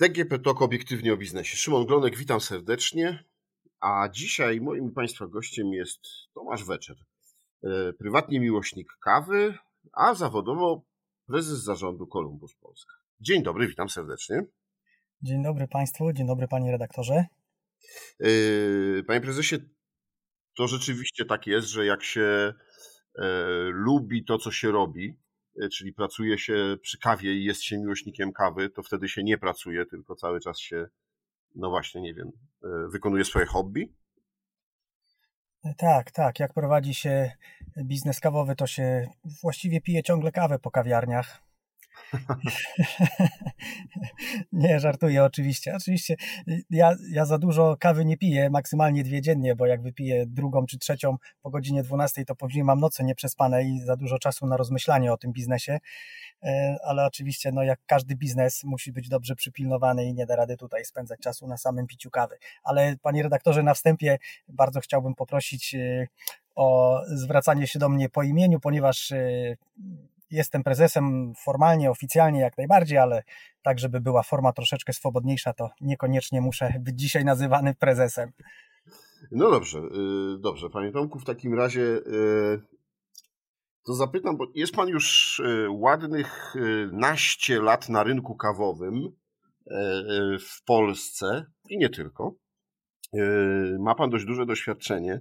DGP 0.00 0.38
TOK 0.38 0.62
obiektywnie 0.62 1.12
o 1.12 1.16
biznesie. 1.16 1.56
Szymon 1.56 1.86
Glonek, 1.86 2.16
witam 2.16 2.40
serdecznie. 2.40 3.24
A 3.80 4.08
dzisiaj 4.12 4.60
moim 4.60 4.88
i 4.88 4.92
Państwa 4.92 5.26
gościem 5.26 5.72
jest 5.72 6.00
Tomasz 6.34 6.64
Weczer, 6.64 6.96
e, 7.64 7.92
prywatnie 7.92 8.40
miłośnik 8.40 8.92
kawy, 9.04 9.54
a 9.92 10.14
zawodowo 10.14 10.82
prezes 11.26 11.58
zarządu 11.58 12.06
Columbus 12.06 12.54
Polska. 12.54 12.94
Dzień 13.20 13.42
dobry, 13.42 13.68
witam 13.68 13.88
serdecznie. 13.88 14.44
Dzień 15.22 15.42
dobry 15.42 15.68
Państwu, 15.68 16.12
dzień 16.12 16.26
dobry 16.26 16.48
Panie 16.48 16.70
redaktorze. 16.70 17.24
E, 18.20 18.26
panie 19.06 19.20
prezesie, 19.20 19.56
to 20.56 20.68
rzeczywiście 20.68 21.24
tak 21.24 21.46
jest, 21.46 21.68
że 21.68 21.86
jak 21.86 22.02
się 22.04 22.22
e, 22.22 23.24
lubi 23.72 24.24
to, 24.24 24.38
co 24.38 24.50
się 24.50 24.72
robi, 24.72 25.16
czyli 25.72 25.92
pracuje 25.92 26.38
się 26.38 26.76
przy 26.82 26.98
kawie 26.98 27.34
i 27.34 27.44
jest 27.44 27.62
się 27.62 27.78
miłośnikiem 27.78 28.32
kawy, 28.32 28.70
to 28.70 28.82
wtedy 28.82 29.08
się 29.08 29.22
nie 29.24 29.38
pracuje, 29.38 29.86
tylko 29.86 30.14
cały 30.14 30.40
czas 30.40 30.58
się, 30.58 30.86
no 31.54 31.70
właśnie, 31.70 32.00
nie 32.00 32.14
wiem, 32.14 32.30
e, 32.64 32.68
wykonuje 32.92 33.24
swoje 33.24 33.46
hobby. 33.46 33.92
Tak, 35.78 36.10
tak. 36.10 36.40
Jak 36.40 36.52
prowadzi 36.52 36.94
się 36.94 37.32
biznes 37.84 38.20
kawowy, 38.20 38.56
to 38.56 38.66
się 38.66 39.08
właściwie 39.42 39.80
pije 39.80 40.02
ciągle 40.02 40.32
kawę 40.32 40.58
po 40.58 40.70
kawiarniach. 40.70 41.42
nie, 44.52 44.80
żartuję 44.80 45.24
oczywiście. 45.24 45.74
Oczywiście 45.76 46.16
ja, 46.70 46.94
ja 47.10 47.24
za 47.24 47.38
dużo 47.38 47.76
kawy 47.80 48.04
nie 48.04 48.16
piję, 48.16 48.50
maksymalnie 48.50 49.04
dwie 49.04 49.22
dziennie, 49.22 49.56
bo 49.56 49.66
jak 49.66 49.82
wypiję 49.82 50.26
drugą 50.26 50.66
czy 50.66 50.78
trzecią 50.78 51.16
po 51.42 51.50
godzinie 51.50 51.82
12, 51.82 52.24
to 52.24 52.34
później 52.34 52.64
mam 52.64 52.80
noce 52.80 53.04
nieprzespane 53.04 53.64
i 53.64 53.80
za 53.80 53.96
dużo 53.96 54.18
czasu 54.18 54.46
na 54.46 54.56
rozmyślanie 54.56 55.12
o 55.12 55.16
tym 55.16 55.32
biznesie. 55.32 55.78
E, 56.42 56.76
ale 56.84 57.06
oczywiście, 57.06 57.52
no 57.52 57.62
jak 57.62 57.80
każdy 57.86 58.16
biznes 58.16 58.64
musi 58.64 58.92
być 58.92 59.08
dobrze 59.08 59.34
przypilnowany 59.34 60.04
i 60.04 60.14
nie 60.14 60.26
da 60.26 60.36
rady 60.36 60.56
tutaj 60.56 60.84
spędzać 60.84 61.20
czasu 61.20 61.46
na 61.46 61.56
samym 61.56 61.86
piciu 61.86 62.10
kawy. 62.10 62.38
Ale 62.62 62.96
panie 63.02 63.22
redaktorze, 63.22 63.62
na 63.62 63.74
wstępie 63.74 64.18
bardzo 64.48 64.80
chciałbym 64.80 65.14
poprosić 65.14 65.74
e, 65.74 66.06
o 66.54 67.00
zwracanie 67.06 67.66
się 67.66 67.78
do 67.78 67.88
mnie 67.88 68.08
po 68.08 68.22
imieniu, 68.22 68.60
ponieważ 68.60 69.12
e, 69.12 69.56
jestem 70.30 70.62
prezesem 70.62 71.32
formalnie, 71.44 71.90
oficjalnie 71.90 72.40
jak 72.40 72.58
najbardziej, 72.58 72.98
ale 72.98 73.22
tak, 73.62 73.78
żeby 73.78 74.00
była 74.00 74.22
forma 74.22 74.52
troszeczkę 74.52 74.92
swobodniejsza, 74.92 75.52
to 75.52 75.70
niekoniecznie 75.80 76.40
muszę 76.40 76.74
być 76.80 77.00
dzisiaj 77.00 77.24
nazywany 77.24 77.74
prezesem. 77.74 78.32
No 79.30 79.50
dobrze, 79.50 79.78
y, 79.78 80.38
dobrze. 80.38 80.70
Panie 80.70 80.92
Tomku, 80.92 81.18
w 81.18 81.24
takim 81.24 81.54
razie 81.54 81.82
y, 81.82 82.60
to 83.86 83.94
zapytam, 83.94 84.36
bo 84.36 84.46
jest 84.54 84.74
Pan 84.74 84.88
już 84.88 85.38
y, 85.38 85.66
ładnych 85.70 86.54
naście 86.92 87.62
lat 87.62 87.88
na 87.88 88.02
rynku 88.02 88.36
kawowym 88.36 89.20
w 90.40 90.64
Polsce 90.64 91.46
i 91.68 91.78
nie 91.78 91.88
tylko. 91.88 92.34
Ma 93.78 93.94
Pan 93.94 94.10
dość 94.10 94.24
duże 94.24 94.46
doświadczenie, 94.46 95.20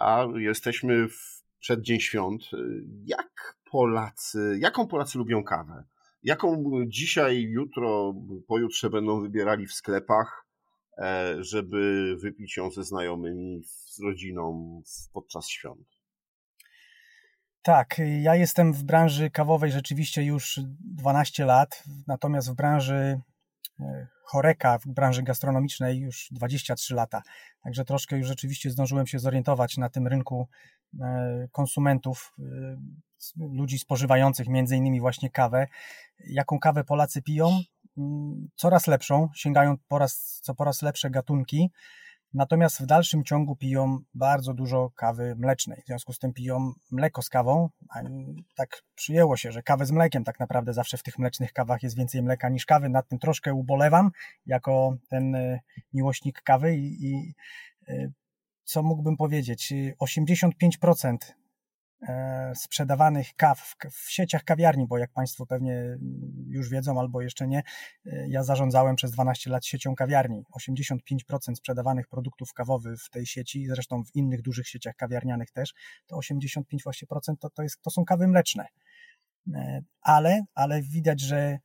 a 0.00 0.26
jesteśmy 0.36 1.08
w 1.08 1.42
przeddzień 1.60 2.00
świąt. 2.00 2.42
Jak 3.04 3.56
Polacy, 3.72 4.58
jaką 4.60 4.86
Polacy 4.86 5.18
lubią 5.18 5.44
kawę? 5.44 5.84
Jaką 6.22 6.64
dzisiaj, 6.86 7.42
jutro, 7.42 8.14
pojutrze 8.48 8.90
będą 8.90 9.20
wybierali 9.20 9.66
w 9.66 9.72
sklepach, 9.72 10.46
e, 10.98 11.34
żeby 11.38 12.16
wypić 12.22 12.56
ją 12.56 12.70
ze 12.70 12.84
znajomymi, 12.84 13.62
z 13.64 14.00
rodziną 14.00 14.82
podczas 15.12 15.48
świąt? 15.48 15.88
Tak, 17.62 18.00
ja 18.20 18.34
jestem 18.34 18.72
w 18.72 18.82
branży 18.82 19.30
kawowej 19.30 19.70
rzeczywiście 19.70 20.22
już 20.22 20.60
12 20.80 21.44
lat, 21.44 21.84
natomiast 22.06 22.50
w 22.50 22.54
branży 22.54 23.20
e, 23.80 24.08
choreka, 24.24 24.78
w 24.78 24.86
branży 24.86 25.22
gastronomicznej 25.22 25.98
już 25.98 26.28
23 26.30 26.94
lata. 26.94 27.22
Także 27.64 27.84
troszkę 27.84 28.18
już 28.18 28.26
rzeczywiście 28.26 28.70
zdążyłem 28.70 29.06
się 29.06 29.18
zorientować 29.18 29.76
na 29.76 29.88
tym 29.88 30.06
rynku 30.06 30.48
e, 30.50 30.81
konsumentów 31.52 32.32
ludzi 33.36 33.78
spożywających 33.78 34.48
między 34.48 34.76
innymi 34.76 35.00
właśnie 35.00 35.30
kawę. 35.30 35.66
Jaką 36.26 36.58
kawę 36.58 36.84
Polacy 36.84 37.22
piją? 37.22 37.60
Mm, 37.98 38.48
coraz 38.56 38.86
lepszą, 38.86 39.28
sięgają 39.34 39.76
po 39.88 39.98
raz, 39.98 40.40
co 40.42 40.54
po 40.54 40.64
raz 40.64 40.82
lepsze 40.82 41.10
gatunki, 41.10 41.70
natomiast 42.34 42.82
w 42.82 42.86
dalszym 42.86 43.24
ciągu 43.24 43.56
piją 43.56 43.98
bardzo 44.14 44.54
dużo 44.54 44.90
kawy 44.96 45.34
mlecznej. 45.38 45.82
W 45.82 45.86
związku 45.86 46.12
z 46.12 46.18
tym 46.18 46.32
piją 46.32 46.72
mleko 46.90 47.22
z 47.22 47.28
kawą. 47.28 47.68
Tak 48.56 48.82
przyjęło 48.94 49.36
się, 49.36 49.52
że 49.52 49.62
kawę 49.62 49.86
z 49.86 49.90
mlekiem 49.90 50.24
tak 50.24 50.40
naprawdę 50.40 50.72
zawsze 50.72 50.96
w 50.98 51.02
tych 51.02 51.18
mlecznych 51.18 51.52
kawach 51.52 51.82
jest 51.82 51.96
więcej 51.96 52.22
mleka 52.22 52.48
niż 52.48 52.66
kawy. 52.66 52.88
Nad 52.88 53.08
tym 53.08 53.18
troszkę 53.18 53.54
ubolewam 53.54 54.10
jako 54.46 54.96
ten 55.10 55.34
e, 55.34 55.60
miłośnik 55.92 56.42
kawy 56.42 56.76
i, 56.76 57.06
i 57.06 57.34
e, 57.88 58.08
co 58.64 58.82
mógłbym 58.82 59.16
powiedzieć? 59.16 59.72
85% 60.00 61.16
E, 62.08 62.52
sprzedawanych 62.56 63.34
kaw 63.34 63.74
w 63.92 64.10
sieciach 64.10 64.44
kawiarni, 64.44 64.86
bo 64.86 64.98
jak 64.98 65.12
Państwo 65.12 65.46
pewnie 65.46 65.98
już 66.48 66.68
wiedzą 66.68 67.00
albo 67.00 67.22
jeszcze 67.22 67.48
nie, 67.48 67.62
e, 68.06 68.28
ja 68.28 68.44
zarządzałem 68.44 68.96
przez 68.96 69.10
12 69.10 69.50
lat 69.50 69.66
siecią 69.66 69.94
kawiarni. 69.94 70.44
85% 70.52 71.54
sprzedawanych 71.56 72.08
produktów 72.08 72.52
kawowych 72.52 73.00
w 73.00 73.10
tej 73.10 73.26
sieci, 73.26 73.66
zresztą 73.66 74.04
w 74.04 74.14
innych 74.14 74.42
dużych 74.42 74.68
sieciach 74.68 74.96
kawiarnianych 74.96 75.50
też, 75.50 75.74
to 76.06 76.16
85% 76.16 76.62
to, 77.40 77.50
to, 77.50 77.62
jest, 77.62 77.82
to 77.82 77.90
są 77.90 78.04
kawy 78.04 78.28
mleczne. 78.28 78.66
E, 79.54 79.82
ale, 80.00 80.40
ale 80.54 80.82
widać, 80.82 81.20
że 81.20 81.58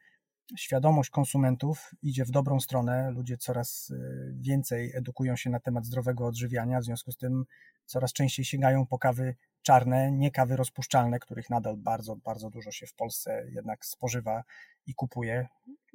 świadomość 0.58 1.10
konsumentów 1.10 1.92
idzie 2.02 2.26
w 2.26 2.32
dobrą 2.32 2.60
stronę. 2.60 3.12
Ludzie 3.12 3.38
coraz 3.38 3.94
więcej 4.34 4.92
edukują 4.96 5.36
się 5.36 5.50
na 5.50 5.60
temat 5.60 5.86
zdrowego 5.86 6.26
odżywiania, 6.26 6.80
w 6.80 6.84
związku 6.84 7.12
z 7.12 7.18
tym 7.18 7.46
coraz 7.86 8.14
częściej 8.14 8.46
sięgają 8.46 8.86
po 8.86 9.00
kawy 9.00 9.36
czarne, 9.62 10.12
nie 10.12 10.32
kawy 10.32 10.56
rozpuszczalne, 10.56 11.20
których 11.20 11.50
nadal 11.50 11.78
bardzo, 11.78 12.16
bardzo 12.16 12.50
dużo 12.50 12.72
się 12.72 12.88
w 12.88 12.94
Polsce 12.94 13.46
jednak 13.50 13.86
spożywa 13.86 14.44
i 14.86 14.94
kupuje. 14.94 15.48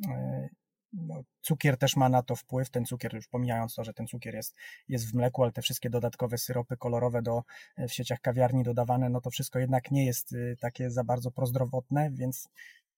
E, 0.08 0.48
no, 0.92 1.22
cukier 1.40 1.78
też 1.78 1.96
ma 1.96 2.08
na 2.08 2.22
to 2.22 2.36
wpływ, 2.36 2.70
ten 2.70 2.84
cukier, 2.84 3.14
już 3.14 3.28
pomijając 3.28 3.74
to, 3.74 3.84
że 3.84 3.94
ten 3.94 4.06
cukier 4.06 4.34
jest, 4.34 4.54
jest 4.88 5.10
w 5.10 5.14
mleku, 5.14 5.42
ale 5.42 5.52
te 5.52 5.62
wszystkie 5.62 5.90
dodatkowe 5.90 6.38
syropy 6.38 6.76
kolorowe 6.76 7.22
do, 7.22 7.42
e, 7.76 7.88
w 7.88 7.92
sieciach 7.92 8.20
kawiarni 8.20 8.62
dodawane, 8.62 9.08
no 9.10 9.20
to 9.20 9.30
wszystko 9.30 9.58
jednak 9.58 9.90
nie 9.90 10.06
jest 10.06 10.34
takie 10.60 10.90
za 10.90 11.04
bardzo 11.04 11.30
prozdrowotne, 11.30 12.10
więc 12.10 12.48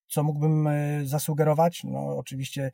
co 0.08 0.22
mógłbym 0.22 0.68
zasugerować? 1.04 1.84
No, 1.84 2.16
oczywiście 2.16 2.70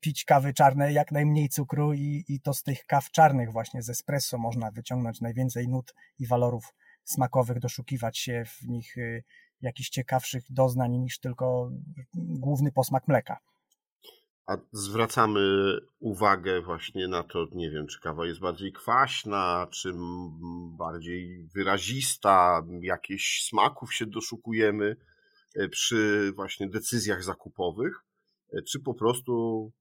pić 0.00 0.24
kawy 0.24 0.54
czarne, 0.54 0.92
jak 0.92 1.12
najmniej 1.12 1.48
cukru 1.48 1.92
i, 1.94 2.24
i 2.28 2.40
to 2.40 2.54
z 2.54 2.62
tych 2.62 2.86
kaw 2.86 3.10
czarnych 3.10 3.52
właśnie 3.52 3.82
z 3.82 3.90
espresso 3.90 4.38
można 4.38 4.70
wyciągnąć 4.70 5.20
najwięcej 5.20 5.68
nut 5.68 5.94
i 6.18 6.26
walorów 6.26 6.74
smakowych, 7.04 7.58
doszukiwać 7.58 8.18
się 8.18 8.44
w 8.44 8.68
nich 8.68 8.96
y, 8.96 9.24
jakichś 9.60 9.88
ciekawszych 9.88 10.44
doznań 10.50 10.92
niż 10.92 11.18
tylko 11.18 11.70
główny 12.14 12.72
posmak 12.72 13.08
mleka. 13.08 13.38
A 14.46 14.56
zwracamy 14.72 15.40
uwagę 16.00 16.62
właśnie 16.62 17.08
na 17.08 17.22
to, 17.22 17.46
nie 17.52 17.70
wiem, 17.70 17.86
czy 17.86 18.00
kawa 18.00 18.26
jest 18.26 18.40
bardziej 18.40 18.72
kwaśna, 18.72 19.66
czy 19.70 19.92
bardziej 20.78 21.48
wyrazista, 21.54 22.62
jakieś 22.80 23.44
smaków 23.48 23.94
się 23.94 24.06
doszukujemy 24.06 24.86
e, 24.86 25.11
przy 25.70 26.32
właśnie 26.36 26.68
decyzjach 26.68 27.24
zakupowych, 27.24 28.04
e, 28.52 28.62
czy 28.62 28.80
po 28.80 28.94
prostu 28.94 29.72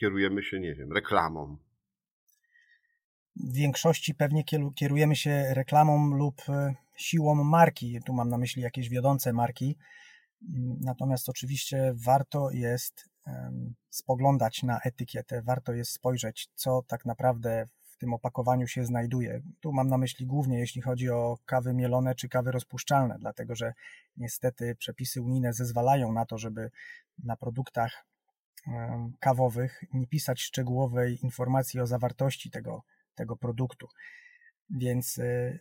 kierujemy 0.00 0.42
się, 0.42 0.60
nie 0.60 0.74
wiem, 0.74 0.92
reklamą 0.92 1.58
w 3.36 3.52
większości 3.52 4.14
pewnie 4.14 4.44
kierujemy 4.76 5.16
się 5.16 5.54
reklamą 5.54 6.14
lub 6.14 6.42
e, 6.48 6.74
siłą 6.96 7.34
marki. 7.34 8.00
Tu 8.06 8.12
mam 8.12 8.28
na 8.28 8.38
myśli 8.38 8.62
jakieś 8.62 8.88
wiodące 8.88 9.32
marki. 9.32 9.76
Mm, 10.42 10.76
natomiast 10.80 11.28
oczywiście 11.28 11.94
warto 12.04 12.50
jest 12.50 13.08
spoglądać 13.90 14.62
na 14.62 14.80
etykietę, 14.80 15.42
warto 15.42 15.72
jest 15.72 15.92
spojrzeć, 15.92 16.48
co 16.54 16.82
tak 16.88 17.04
naprawdę 17.04 17.66
tym 17.98 18.14
opakowaniu 18.14 18.66
się 18.66 18.84
znajduje. 18.84 19.40
Tu 19.60 19.72
mam 19.72 19.88
na 19.88 19.98
myśli 19.98 20.26
głównie, 20.26 20.58
jeśli 20.58 20.82
chodzi 20.82 21.10
o 21.10 21.38
kawy 21.44 21.74
mielone 21.74 22.14
czy 22.14 22.28
kawy 22.28 22.52
rozpuszczalne, 22.52 23.16
dlatego 23.20 23.54
że 23.54 23.72
niestety 24.16 24.74
przepisy 24.78 25.22
unijne 25.22 25.52
zezwalają 25.52 26.12
na 26.12 26.26
to, 26.26 26.38
żeby 26.38 26.70
na 27.24 27.36
produktach 27.36 28.04
kawowych 29.20 29.84
nie 29.92 30.06
pisać 30.06 30.40
szczegółowej 30.40 31.18
informacji 31.22 31.80
o 31.80 31.86
zawartości 31.86 32.50
tego 32.50 32.82
tego 33.18 33.36
produktu. 33.36 33.88
Więc 34.70 35.18
y, 35.18 35.58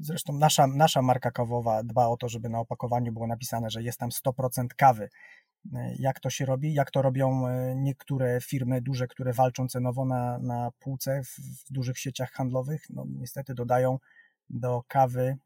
zresztą 0.00 0.32
nasza, 0.32 0.66
nasza 0.66 1.02
marka 1.02 1.30
kawowa 1.30 1.82
dba 1.82 2.08
o 2.08 2.16
to, 2.16 2.28
żeby 2.28 2.48
na 2.48 2.60
opakowaniu 2.60 3.12
było 3.12 3.26
napisane, 3.26 3.70
że 3.70 3.82
jest 3.82 3.98
tam 3.98 4.10
100% 4.10 4.66
kawy. 4.76 5.08
Y, 5.66 5.70
jak 5.98 6.20
to 6.20 6.30
się 6.30 6.44
robi? 6.44 6.74
Jak 6.74 6.90
to 6.90 7.02
robią 7.02 7.48
y, 7.48 7.74
niektóre 7.76 8.40
firmy 8.40 8.82
duże, 8.82 9.06
które 9.06 9.32
walczą 9.32 9.68
cenowo 9.68 10.04
na, 10.04 10.38
na 10.38 10.70
półce 10.78 11.22
w, 11.24 11.28
w 11.28 11.72
dużych 11.72 11.98
sieciach 11.98 12.32
handlowych? 12.32 12.86
No, 12.90 13.04
niestety 13.08 13.54
dodają 13.54 13.98
do 14.50 14.82
kawy 14.88 15.36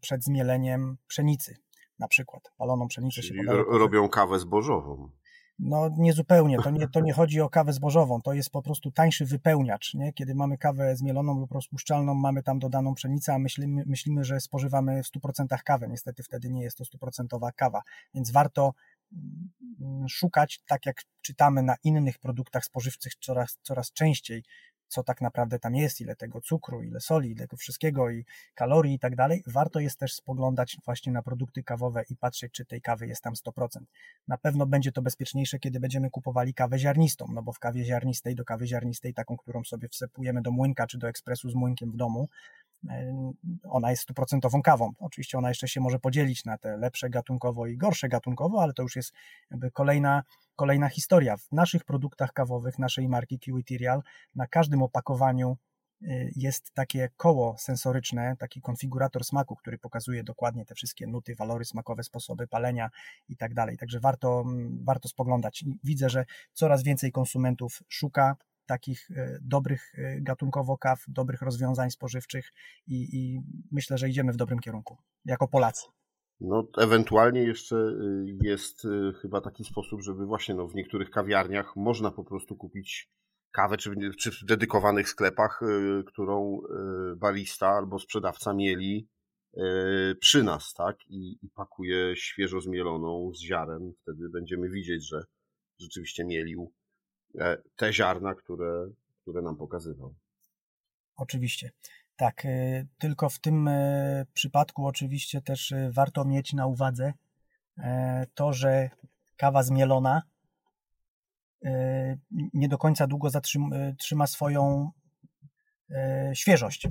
przed 0.00 0.24
zmieleniem 0.24 0.96
pszenicy, 1.06 1.56
na 1.98 2.08
przykład 2.08 2.52
paloną 2.56 2.88
pszenicę 2.88 3.22
Czyli 3.22 3.38
się 3.38 3.44
robią 3.68 4.08
kawę 4.08 4.38
zbożową. 4.38 5.10
No 5.58 5.90
niezupełnie, 5.98 6.58
to 6.62 6.70
nie, 6.70 6.88
to 6.88 7.00
nie 7.06 7.12
chodzi 7.12 7.40
o 7.40 7.48
kawę 7.48 7.72
zbożową, 7.72 8.20
to 8.20 8.32
jest 8.32 8.50
po 8.50 8.62
prostu 8.62 8.90
tańszy 8.90 9.26
wypełniacz, 9.26 9.94
nie? 9.94 10.12
Kiedy 10.12 10.34
mamy 10.34 10.58
kawę 10.58 10.96
zmieloną 10.96 11.40
lub 11.40 11.52
rozpuszczalną, 11.52 12.14
mamy 12.14 12.42
tam 12.42 12.58
dodaną 12.58 12.94
pszenicę, 12.94 13.34
a 13.34 13.38
myślimy, 13.38 13.82
myślimy, 13.86 14.24
że 14.24 14.40
spożywamy 14.40 15.02
w 15.02 15.06
100% 15.06 15.58
kawę. 15.64 15.88
Niestety 15.88 16.22
wtedy 16.22 16.50
nie 16.50 16.62
jest 16.62 16.78
to 16.78 16.84
100% 16.84 17.52
kawa, 17.56 17.82
więc 18.14 18.30
warto 18.30 18.74
szukać, 20.08 20.60
tak 20.66 20.86
jak 20.86 20.96
czytamy 21.22 21.62
na 21.62 21.76
innych 21.84 22.18
produktach 22.18 22.64
spożywczych 22.64 23.12
coraz, 23.20 23.58
coraz 23.62 23.92
częściej, 23.92 24.42
co 24.92 25.02
tak 25.02 25.20
naprawdę 25.20 25.58
tam 25.58 25.74
jest, 25.74 26.00
ile 26.00 26.16
tego 26.16 26.40
cukru, 26.40 26.82
ile 26.82 27.00
soli, 27.00 27.30
ile 27.30 27.40
tego 27.40 27.56
wszystkiego 27.56 28.10
i 28.10 28.24
kalorii 28.54 28.94
i 28.94 28.98
tak 28.98 29.16
dalej, 29.16 29.42
warto 29.46 29.80
jest 29.80 29.98
też 29.98 30.14
spoglądać 30.14 30.76
właśnie 30.84 31.12
na 31.12 31.22
produkty 31.22 31.62
kawowe 31.62 32.02
i 32.08 32.16
patrzeć, 32.16 32.52
czy 32.52 32.64
tej 32.64 32.80
kawy 32.80 33.06
jest 33.06 33.22
tam 33.22 33.34
100%. 33.34 33.66
Na 34.28 34.38
pewno 34.38 34.66
będzie 34.66 34.92
to 34.92 35.02
bezpieczniejsze, 35.02 35.58
kiedy 35.58 35.80
będziemy 35.80 36.10
kupowali 36.10 36.54
kawę 36.54 36.78
ziarnistą, 36.78 37.26
no 37.32 37.42
bo 37.42 37.52
w 37.52 37.58
kawie 37.58 37.84
ziarnistej, 37.84 38.34
do 38.34 38.44
kawy 38.44 38.66
ziarnistej, 38.66 39.14
taką, 39.14 39.36
którą 39.36 39.64
sobie 39.64 39.88
wsypujemy 39.88 40.42
do 40.42 40.50
młynka 40.50 40.86
czy 40.86 40.98
do 40.98 41.08
ekspresu 41.08 41.50
z 41.50 41.54
młynkiem 41.54 41.92
w 41.92 41.96
domu, 41.96 42.28
ona 43.68 43.90
jest 43.90 44.02
stuprocentową 44.02 44.62
kawą. 44.62 44.92
Oczywiście 44.98 45.38
ona 45.38 45.48
jeszcze 45.48 45.68
się 45.68 45.80
może 45.80 45.98
podzielić 45.98 46.44
na 46.44 46.58
te 46.58 46.76
lepsze 46.76 47.10
gatunkowo 47.10 47.66
i 47.66 47.76
gorsze 47.76 48.08
gatunkowo, 48.08 48.62
ale 48.62 48.72
to 48.72 48.82
już 48.82 48.96
jest 48.96 49.12
kolejna, 49.72 50.22
kolejna 50.56 50.88
historia. 50.88 51.36
W 51.36 51.52
naszych 51.52 51.84
produktach 51.84 52.32
kawowych, 52.32 52.78
naszej 52.78 53.08
marki 53.08 53.38
Kiwi 53.38 53.64
Tirial, 53.64 54.02
na 54.34 54.46
każdym 54.46 54.82
opakowaniu 54.82 55.56
y, 56.02 56.32
jest 56.36 56.72
takie 56.74 57.08
koło 57.16 57.56
sensoryczne, 57.58 58.36
taki 58.38 58.60
konfigurator 58.60 59.24
smaku, 59.24 59.56
który 59.56 59.78
pokazuje 59.78 60.24
dokładnie 60.24 60.64
te 60.64 60.74
wszystkie 60.74 61.06
nuty, 61.06 61.34
walory 61.34 61.64
smakowe, 61.64 62.02
sposoby 62.02 62.46
palenia 62.46 62.90
i 63.28 63.36
tak 63.36 63.54
dalej. 63.54 63.76
Także 63.78 64.00
warto, 64.00 64.40
mm, 64.40 64.84
warto 64.84 65.08
spoglądać. 65.08 65.64
Widzę, 65.84 66.10
że 66.10 66.24
coraz 66.52 66.82
więcej 66.82 67.12
konsumentów 67.12 67.82
szuka 67.88 68.36
takich 68.66 69.10
e, 69.10 69.38
dobrych 69.42 69.92
e, 69.94 70.20
gatunkowo 70.20 70.78
kaw, 70.78 71.04
dobrych 71.08 71.42
rozwiązań 71.42 71.90
spożywczych 71.90 72.52
i, 72.86 73.08
i 73.12 73.40
myślę, 73.72 73.98
że 73.98 74.08
idziemy 74.08 74.32
w 74.32 74.36
dobrym 74.36 74.58
kierunku, 74.58 74.98
jako 75.24 75.48
Polacy. 75.48 75.86
No, 76.44 76.68
ewentualnie 76.78 77.42
jeszcze 77.42 77.76
y, 77.76 78.36
jest 78.42 78.84
y, 78.84 79.12
chyba 79.22 79.40
taki 79.40 79.64
sposób, 79.64 80.02
żeby 80.02 80.26
właśnie 80.26 80.54
no, 80.54 80.68
w 80.68 80.74
niektórych 80.74 81.10
kawiarniach 81.10 81.76
można 81.76 82.10
po 82.10 82.24
prostu 82.24 82.56
kupić 82.56 83.10
kawę, 83.52 83.76
czy, 83.76 83.90
czy 84.18 84.30
w 84.30 84.44
dedykowanych 84.44 85.08
sklepach, 85.08 85.62
y, 85.62 86.04
którą 86.04 86.60
barista 87.16 87.68
albo 87.68 87.98
sprzedawca 87.98 88.54
mieli 88.54 89.08
przy 90.20 90.42
nas, 90.42 90.72
tak? 90.74 90.96
I, 91.08 91.38
i 91.42 91.50
pakuje 91.54 92.16
świeżo 92.16 92.60
zmieloną 92.60 93.32
z 93.34 93.40
ziaren. 93.40 93.92
Wtedy 94.02 94.28
będziemy 94.28 94.68
widzieć, 94.68 95.08
że 95.08 95.24
rzeczywiście 95.80 96.24
mielił 96.24 96.72
te 97.76 97.92
ziarna, 97.92 98.34
które, 98.34 98.88
które 99.22 99.42
nam 99.42 99.56
pokazywał. 99.56 100.14
Oczywiście. 101.16 101.70
Tak, 102.16 102.44
e, 102.44 102.86
tylko 102.98 103.28
w 103.28 103.38
tym 103.38 103.68
e, 103.68 104.26
przypadku 104.34 104.86
oczywiście 104.86 105.42
też 105.42 105.74
warto 105.90 106.24
mieć 106.24 106.52
na 106.52 106.66
uwadze 106.66 107.12
to, 108.34 108.52
że 108.52 108.90
kawa 109.36 109.62
zmielona 109.62 110.22
nie 112.54 112.68
do 112.68 112.78
końca 112.78 113.06
długo 113.06 113.28
trzyma 113.98 114.26
swoją 114.26 114.90
świeżość. 116.34 116.88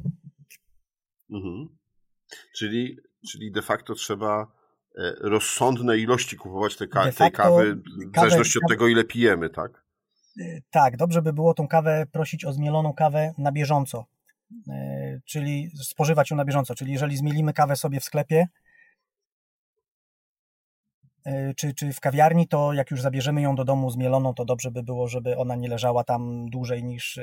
Mhm. 1.29 1.77
Czyli, 2.55 2.97
czyli 3.31 3.51
de 3.51 3.61
facto 3.61 3.95
trzeba 3.95 4.51
rozsądne 5.19 5.97
ilości 5.97 6.37
kupować 6.37 6.75
te 6.75 6.87
ka- 6.87 7.11
tej 7.11 7.31
kawy, 7.31 7.75
w 7.75 8.15
zależności 8.15 8.59
od 8.63 8.69
tego, 8.69 8.87
ile 8.87 9.03
pijemy, 9.03 9.49
tak? 9.49 9.83
Y, 10.39 10.63
tak, 10.69 10.97
dobrze 10.97 11.21
by 11.21 11.33
było 11.33 11.53
tą 11.53 11.67
kawę 11.67 12.05
prosić 12.11 12.45
o 12.45 12.53
zmieloną 12.53 12.93
kawę 12.93 13.33
na 13.37 13.51
bieżąco, 13.51 14.05
y, 14.51 15.21
czyli 15.25 15.71
spożywać 15.83 16.31
ją 16.31 16.37
na 16.37 16.45
bieżąco. 16.45 16.75
Czyli 16.75 16.91
jeżeli 16.91 17.17
zmielimy 17.17 17.53
kawę 17.53 17.75
sobie 17.75 17.99
w 17.99 18.03
sklepie, 18.03 18.47
y, 21.27 21.53
czy, 21.55 21.73
czy 21.73 21.93
w 21.93 21.99
kawiarni, 21.99 22.47
to 22.47 22.73
jak 22.73 22.91
już 22.91 23.01
zabierzemy 23.01 23.41
ją 23.41 23.55
do 23.55 23.65
domu 23.65 23.89
zmieloną, 23.89 24.33
to 24.33 24.45
dobrze 24.45 24.71
by 24.71 24.83
było, 24.83 25.07
żeby 25.07 25.37
ona 25.37 25.55
nie 25.55 25.69
leżała 25.69 26.03
tam 26.03 26.49
dłużej 26.49 26.83
niż, 26.83 27.19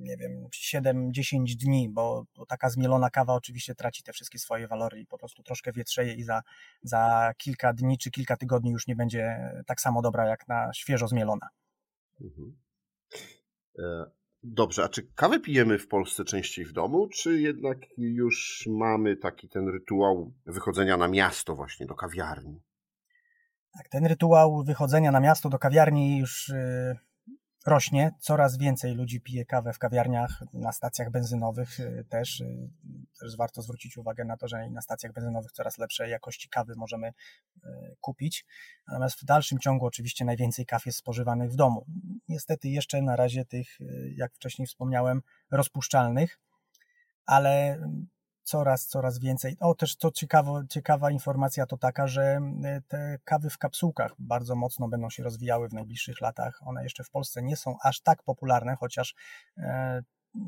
nie 0.00 0.16
wiem, 0.16 0.48
7-10 0.52 1.56
dni, 1.56 1.88
bo, 1.88 2.24
bo, 2.36 2.46
taka 2.46 2.70
zmielona 2.70 3.10
kawa 3.10 3.34
oczywiście 3.34 3.74
traci 3.74 4.02
te 4.02 4.12
wszystkie 4.12 4.38
swoje 4.38 4.68
walory 4.68 5.00
i 5.00 5.06
po 5.06 5.18
prostu 5.18 5.42
troszkę 5.42 5.72
wietrzeje 5.72 6.14
i 6.14 6.22
za, 6.22 6.42
za 6.82 7.32
kilka 7.38 7.72
dni 7.72 7.98
czy 7.98 8.10
kilka 8.10 8.36
tygodni 8.36 8.70
już 8.70 8.86
nie 8.86 8.96
będzie 8.96 9.52
tak 9.66 9.80
samo 9.80 10.02
dobra 10.02 10.26
jak 10.26 10.48
na 10.48 10.72
świeżo 10.74 11.08
zmielona. 11.08 11.48
Mhm. 12.22 12.56
E, 13.78 14.10
dobrze, 14.42 14.84
a 14.84 14.88
czy 14.88 15.12
kawę 15.14 15.40
pijemy 15.40 15.78
w 15.78 15.88
Polsce 15.88 16.24
częściej 16.24 16.64
w 16.64 16.72
domu, 16.72 17.08
czy 17.08 17.40
jednak 17.40 17.78
już 17.98 18.68
mamy 18.70 19.16
taki 19.16 19.48
ten 19.48 19.68
rytuał 19.68 20.32
wychodzenia 20.46 20.96
na 20.96 21.08
miasto 21.08 21.56
właśnie 21.56 21.86
do 21.86 21.94
kawiarni? 21.94 22.62
Tak, 23.76 23.88
ten 23.88 24.06
rytuał 24.06 24.64
wychodzenia 24.64 25.12
na 25.12 25.20
miasto 25.20 25.48
do 25.48 25.58
kawiarni 25.58 26.18
już 26.18 26.48
y, 26.48 26.98
rośnie. 27.66 28.10
Coraz 28.20 28.58
więcej 28.58 28.94
ludzi 28.94 29.20
pije 29.20 29.44
kawę 29.44 29.72
w 29.72 29.78
kawiarniach, 29.78 30.42
na 30.52 30.72
stacjach 30.72 31.10
benzynowych 31.10 31.80
y, 31.80 32.04
też. 32.08 32.40
Y, 32.40 32.70
też 33.20 33.36
warto 33.36 33.62
zwrócić 33.62 33.96
uwagę 33.96 34.24
na 34.24 34.36
to, 34.36 34.48
że 34.48 34.70
na 34.70 34.82
stacjach 34.82 35.12
benzynowych 35.12 35.52
coraz 35.52 35.78
lepszej 35.78 36.10
jakości 36.10 36.48
kawy 36.48 36.74
możemy 36.76 37.08
y, 37.08 37.70
kupić. 38.00 38.46
Natomiast 38.88 39.20
w 39.20 39.24
dalszym 39.24 39.58
ciągu 39.58 39.86
oczywiście 39.86 40.24
najwięcej 40.24 40.66
kaw 40.66 40.86
jest 40.86 40.98
spożywanych 40.98 41.50
w 41.50 41.56
domu. 41.56 41.86
Niestety 42.28 42.68
jeszcze 42.68 43.02
na 43.02 43.16
razie 43.16 43.44
tych, 43.44 43.78
jak 44.16 44.34
wcześniej 44.34 44.66
wspomniałem, 44.66 45.22
rozpuszczalnych, 45.50 46.38
ale 47.26 47.78
coraz, 48.42 48.86
coraz 48.86 49.18
więcej. 49.18 49.56
O, 49.60 49.74
też 49.74 49.96
to 49.96 50.10
ciekawo, 50.10 50.64
ciekawa 50.64 51.10
informacja 51.10 51.66
to 51.66 51.76
taka, 51.76 52.06
że 52.06 52.40
e, 52.64 52.80
te 52.88 53.18
kawy 53.24 53.50
w 53.50 53.58
kapsułkach 53.58 54.12
bardzo 54.18 54.54
mocno 54.54 54.88
będą 54.88 55.10
się 55.10 55.22
rozwijały 55.22 55.68
w 55.68 55.72
najbliższych 55.72 56.20
latach. 56.20 56.60
One 56.66 56.82
jeszcze 56.82 57.04
w 57.04 57.10
Polsce 57.10 57.42
nie 57.42 57.56
są 57.56 57.76
aż 57.82 58.00
tak 58.00 58.22
popularne, 58.22 58.76
chociaż 58.76 59.14
e, 59.58 60.02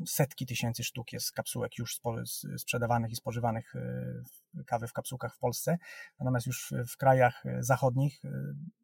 setki 0.07 0.45
tysięcy 0.45 0.83
sztuk 0.83 1.13
jest 1.13 1.31
kapsułek 1.31 1.77
już 1.77 1.99
sprzedawanych 2.57 3.11
i 3.11 3.15
spożywanych 3.15 3.75
e, 3.75 4.63
kawy 4.65 4.87
w 4.87 4.93
kapsułkach 4.93 5.35
w 5.35 5.39
Polsce. 5.39 5.77
Natomiast 6.19 6.47
już 6.47 6.73
w 6.87 6.97
krajach 6.97 7.43
zachodnich 7.59 8.21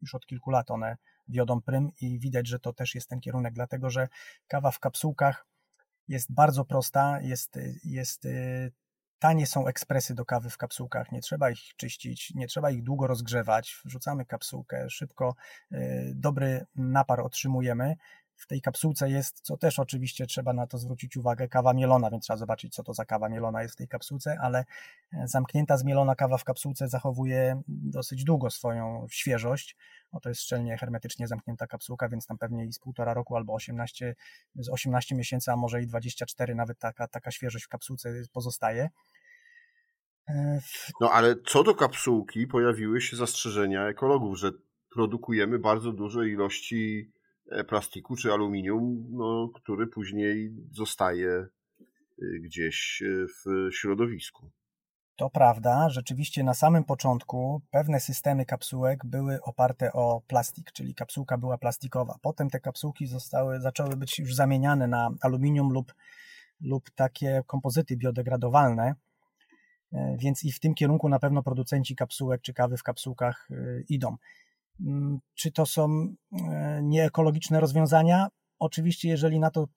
już 0.01 0.15
od 0.15 0.25
kilku 0.25 0.49
lat 0.49 0.71
one 0.71 0.97
wiodą 1.27 1.61
prym 1.61 1.89
i 2.01 2.19
widać, 2.19 2.47
że 2.47 2.59
to 2.59 2.73
też 2.73 2.95
jest 2.95 3.09
ten 3.09 3.19
kierunek, 3.19 3.53
dlatego 3.53 3.89
że 3.89 4.07
kawa 4.47 4.71
w 4.71 4.79
kapsułkach 4.79 5.45
jest 6.07 6.33
bardzo 6.33 6.65
prosta, 6.65 7.21
jest, 7.21 7.59
jest 7.83 8.27
Tanie 9.21 9.47
są 9.47 9.67
ekspresy 9.67 10.15
do 10.15 10.25
kawy 10.25 10.49
w 10.49 10.57
kapsułkach, 10.57 11.11
nie 11.11 11.21
trzeba 11.21 11.49
ich 11.49 11.75
czyścić, 11.77 12.33
nie 12.35 12.47
trzeba 12.47 12.71
ich 12.71 12.83
długo 12.83 13.07
rozgrzewać. 13.07 13.81
Wrzucamy 13.85 14.25
kapsułkę, 14.25 14.89
szybko 14.89 15.35
y, 15.71 15.77
dobry 16.15 16.65
napar 16.75 17.19
otrzymujemy. 17.19 17.95
W 18.41 18.47
tej 18.47 18.61
kapsułce 18.61 19.09
jest, 19.09 19.41
co 19.41 19.57
też 19.57 19.79
oczywiście 19.79 20.27
trzeba 20.27 20.53
na 20.53 20.67
to 20.67 20.77
zwrócić 20.77 21.17
uwagę, 21.17 21.47
kawa 21.47 21.73
mielona, 21.73 22.11
więc 22.11 22.23
trzeba 22.23 22.37
zobaczyć, 22.37 22.73
co 22.73 22.83
to 22.83 22.93
za 22.93 23.05
kawa 23.05 23.29
mielona 23.29 23.61
jest 23.61 23.73
w 23.73 23.77
tej 23.77 23.87
kapsułce, 23.87 24.37
ale 24.41 24.65
e, 25.13 25.27
zamknięta, 25.27 25.77
zmielona 25.77 26.15
kawa 26.15 26.37
w 26.37 26.43
kapsułce 26.43 26.87
zachowuje 26.89 27.61
dosyć 27.67 28.23
długo 28.23 28.49
swoją 28.49 29.07
świeżość. 29.09 29.77
No 30.13 30.19
to 30.19 30.29
jest 30.29 30.41
szczelnie 30.41 30.77
hermetycznie 30.77 31.27
zamknięta 31.27 31.67
kapsułka, 31.67 32.09
więc 32.09 32.25
tam 32.25 32.37
pewnie 32.37 32.65
i 32.65 32.73
z 32.73 32.79
półtora 32.79 33.13
roku 33.13 33.35
albo 33.35 33.53
18, 33.53 34.15
z 34.55 34.69
18 34.69 35.15
miesięcy, 35.15 35.51
a 35.51 35.55
może 35.55 35.81
i 35.81 35.87
24 35.87 36.55
nawet 36.55 36.79
taka, 36.79 37.07
taka 37.07 37.31
świeżość 37.31 37.65
w 37.65 37.69
kapsułce 37.69 38.13
pozostaje. 38.33 38.89
E, 40.29 40.61
no 41.01 41.11
ale 41.11 41.35
co 41.47 41.63
do 41.63 41.75
kapsułki, 41.75 42.47
pojawiły 42.47 43.01
się 43.01 43.17
zastrzeżenia 43.17 43.87
ekologów, 43.87 44.37
że 44.37 44.51
produkujemy 44.93 45.59
bardzo 45.59 45.91
duże 45.91 46.29
ilości 46.29 47.11
plastiku 47.67 48.15
czy 48.15 48.31
aluminium, 48.31 49.07
no, 49.11 49.49
który 49.53 49.87
później 49.87 50.51
zostaje 50.71 51.29
e, 51.29 51.47
gdzieś 52.39 53.03
w 53.45 53.69
środowisku. 53.73 54.51
To 55.15 55.29
prawda, 55.29 55.89
rzeczywiście 55.89 56.43
na 56.43 56.53
samym 56.53 56.83
początku 56.83 57.61
pewne 57.71 57.99
systemy 57.99 58.45
kapsułek 58.45 59.05
były 59.05 59.41
oparte 59.41 59.93
o 59.93 60.21
plastik, 60.27 60.71
czyli 60.71 60.95
kapsułka 60.95 61.37
była 61.37 61.57
plastikowa. 61.57 62.15
Potem 62.21 62.49
te 62.49 62.59
kapsułki 62.59 63.07
zostały, 63.07 63.59
zaczęły 63.59 63.95
być 63.95 64.19
już 64.19 64.35
zamieniane 64.35 64.87
na 64.87 65.09
aluminium 65.21 65.73
lub, 65.73 65.93
lub 66.61 66.89
takie 66.95 67.43
kompozyty 67.47 67.97
biodegradowalne 67.97 68.95
E, 69.93 70.17
więc 70.17 70.43
i 70.43 70.51
w 70.51 70.59
tym 70.59 70.73
kierunku 70.73 71.09
na 71.09 71.19
pewno 71.19 71.43
producenci 71.43 71.95
kapsułek 71.95 72.41
czy 72.41 72.53
kawy 72.53 72.77
w 72.77 72.83
kapsułkach 72.83 73.47
e, 73.51 73.55
idą. 73.89 74.17
Mm, 74.79 75.19
czy 75.35 75.51
to 75.51 75.65
są 75.65 76.15
e, 76.31 76.79
nieekologiczne 76.83 77.59
rozwiązania? 77.59 78.27
Oczywiście, 78.61 79.09
jeżeli 79.09 79.39
na 79.39 79.51
to 79.51 79.67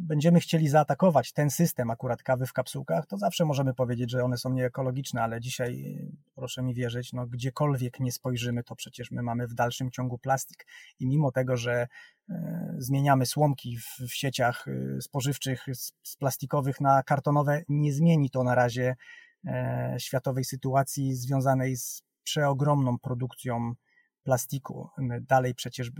będziemy 0.00 0.40
chcieli 0.40 0.68
zaatakować 0.68 1.32
ten 1.32 1.50
system 1.50 1.90
akurat 1.90 2.22
kawy 2.22 2.46
w 2.46 2.52
kapsułkach, 2.52 3.06
to 3.06 3.18
zawsze 3.18 3.44
możemy 3.44 3.74
powiedzieć, 3.74 4.10
że 4.10 4.24
one 4.24 4.38
są 4.38 4.52
nieekologiczne, 4.52 5.22
ale 5.22 5.40
dzisiaj 5.40 5.98
po 6.34 6.40
proszę 6.40 6.62
mi 6.62 6.74
wierzyć, 6.74 7.12
no 7.12 7.26
gdziekolwiek 7.26 8.00
nie 8.00 8.12
spojrzymy, 8.12 8.64
to 8.64 8.76
przecież 8.76 9.10
my 9.10 9.22
mamy 9.22 9.46
w 9.48 9.54
dalszym 9.54 9.90
ciągu 9.90 10.18
plastik 10.18 10.66
i 11.00 11.06
mimo 11.06 11.32
tego, 11.32 11.56
że 11.56 11.86
e, 12.30 12.74
zmieniamy 12.78 13.26
słomki 13.26 13.78
w, 13.78 14.08
w 14.08 14.14
sieciach 14.14 14.68
e, 14.68 15.00
spożywczych 15.00 15.64
z, 15.72 15.92
z, 16.02 16.16
plastikowych 16.16 16.80
na 16.80 17.02
kartonowe, 17.02 17.62
nie 17.68 17.92
zmieni 17.92 18.30
to 18.30 18.44
na 18.44 18.54
razie 18.54 18.96
e, 19.46 19.96
światowej 19.98 20.44
sytuacji 20.44 21.14
związanej 21.14 21.76
z 21.76 22.02
przeogromną 22.22 22.98
produkcją 22.98 23.74
plastiku. 24.22 24.88
My 24.98 25.20
dalej 25.20 25.54
przecież 25.54 25.90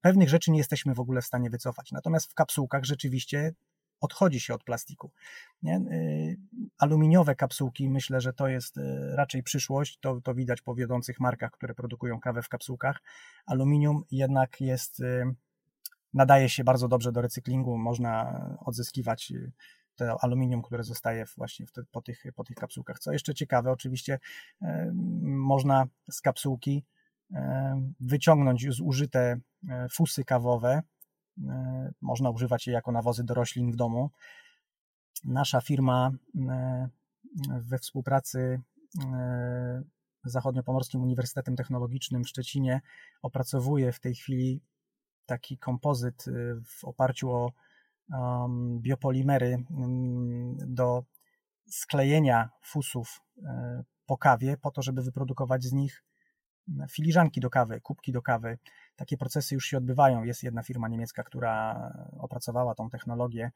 pewnych 0.00 0.28
rzeczy 0.28 0.50
nie 0.50 0.58
jesteśmy 0.58 0.94
w 0.94 1.00
ogóle 1.00 1.22
w 1.22 1.26
stanie 1.26 1.50
wycofać. 1.50 1.92
Natomiast 1.92 2.30
w 2.30 2.34
kapsułkach 2.34 2.84
rzeczywiście 2.84 3.54
odchodzi 4.00 4.40
się 4.40 4.54
od 4.54 4.64
plastiku. 4.64 5.12
Nie? 5.62 5.76
Y, 5.76 6.36
aluminiowe 6.78 7.34
kapsułki, 7.34 7.88
myślę, 7.90 8.20
że 8.20 8.32
to 8.32 8.48
jest 8.48 8.78
y, 8.78 8.82
raczej 9.16 9.42
przyszłość. 9.42 9.98
To, 10.00 10.20
to 10.20 10.34
widać 10.34 10.62
po 10.62 10.74
wiodących 10.74 11.20
markach, 11.20 11.50
które 11.50 11.74
produkują 11.74 12.20
kawę 12.20 12.42
w 12.42 12.48
kapsułkach. 12.48 13.02
Aluminium 13.46 14.02
jednak 14.10 14.60
jest, 14.60 15.00
y, 15.00 15.34
nadaje 16.14 16.48
się 16.48 16.64
bardzo 16.64 16.88
dobrze 16.88 17.12
do 17.12 17.22
recyklingu. 17.22 17.78
Można 17.78 18.40
odzyskiwać 18.64 19.32
to 19.96 20.24
aluminium, 20.24 20.62
które 20.62 20.84
zostaje 20.84 21.24
właśnie 21.36 21.66
te, 21.66 21.82
po, 21.90 22.02
tych, 22.02 22.24
po 22.34 22.44
tych 22.44 22.56
kapsułkach. 22.56 22.98
Co 22.98 23.12
jeszcze 23.12 23.34
ciekawe, 23.34 23.70
oczywiście 23.70 24.18
można 25.22 25.86
z 26.10 26.20
kapsułki 26.20 26.84
wyciągnąć 28.00 28.66
zużyte 28.74 29.40
fusy 29.90 30.24
kawowe, 30.24 30.82
E, 31.44 31.92
można 32.00 32.30
używać 32.30 32.66
je 32.66 32.72
jako 32.72 32.92
nawozy 32.92 33.24
do 33.24 33.34
roślin 33.34 33.72
w 33.72 33.76
domu. 33.76 34.10
Nasza 35.24 35.60
firma 35.60 36.10
e, 36.48 36.88
we 37.60 37.78
współpracy 37.78 38.60
e, 39.04 39.82
z 40.24 40.32
Zachodniopomorskim 40.32 41.02
Uniwersytetem 41.02 41.56
Technologicznym 41.56 42.24
w 42.24 42.28
Szczecinie 42.28 42.80
opracowuje 43.22 43.92
w 43.92 44.00
tej 44.00 44.14
chwili 44.14 44.60
taki 45.26 45.58
kompozyt 45.58 46.24
w 46.64 46.84
oparciu 46.84 47.30
o 47.30 47.52
biopolimery 48.78 49.64
do 50.66 51.04
sklejenia 51.70 52.50
fusów 52.62 53.20
po 54.06 54.18
kawie, 54.18 54.56
po 54.56 54.70
to, 54.70 54.82
żeby 54.82 55.02
wyprodukować 55.02 55.64
z 55.64 55.72
nich 55.72 56.04
filiżanki 56.90 57.40
do 57.40 57.50
kawy, 57.50 57.80
kubki 57.80 58.12
do 58.12 58.22
kawy. 58.22 58.58
Takie 58.96 59.16
procesy 59.16 59.54
już 59.54 59.66
się 59.66 59.78
odbywają. 59.78 60.24
Jest 60.24 60.42
jedna 60.42 60.62
firma 60.62 60.88
niemiecka, 60.88 61.22
która 61.22 61.92
opracowała 62.18 62.74
tą 62.74 62.90
technologię. 62.90 63.50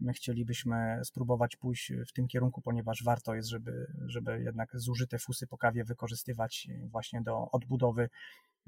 My 0.00 0.12
chcielibyśmy 0.12 1.00
spróbować 1.04 1.56
pójść 1.56 1.92
w 2.08 2.12
tym 2.12 2.28
kierunku, 2.28 2.62
ponieważ 2.62 3.04
warto 3.04 3.34
jest, 3.34 3.48
żeby, 3.48 3.86
żeby 4.06 4.42
jednak 4.42 4.70
zużyte 4.74 5.18
fusy 5.18 5.46
po 5.46 5.58
kawie 5.58 5.84
wykorzystywać 5.84 6.68
właśnie 6.82 7.22
do 7.22 7.50
odbudowy 7.50 8.08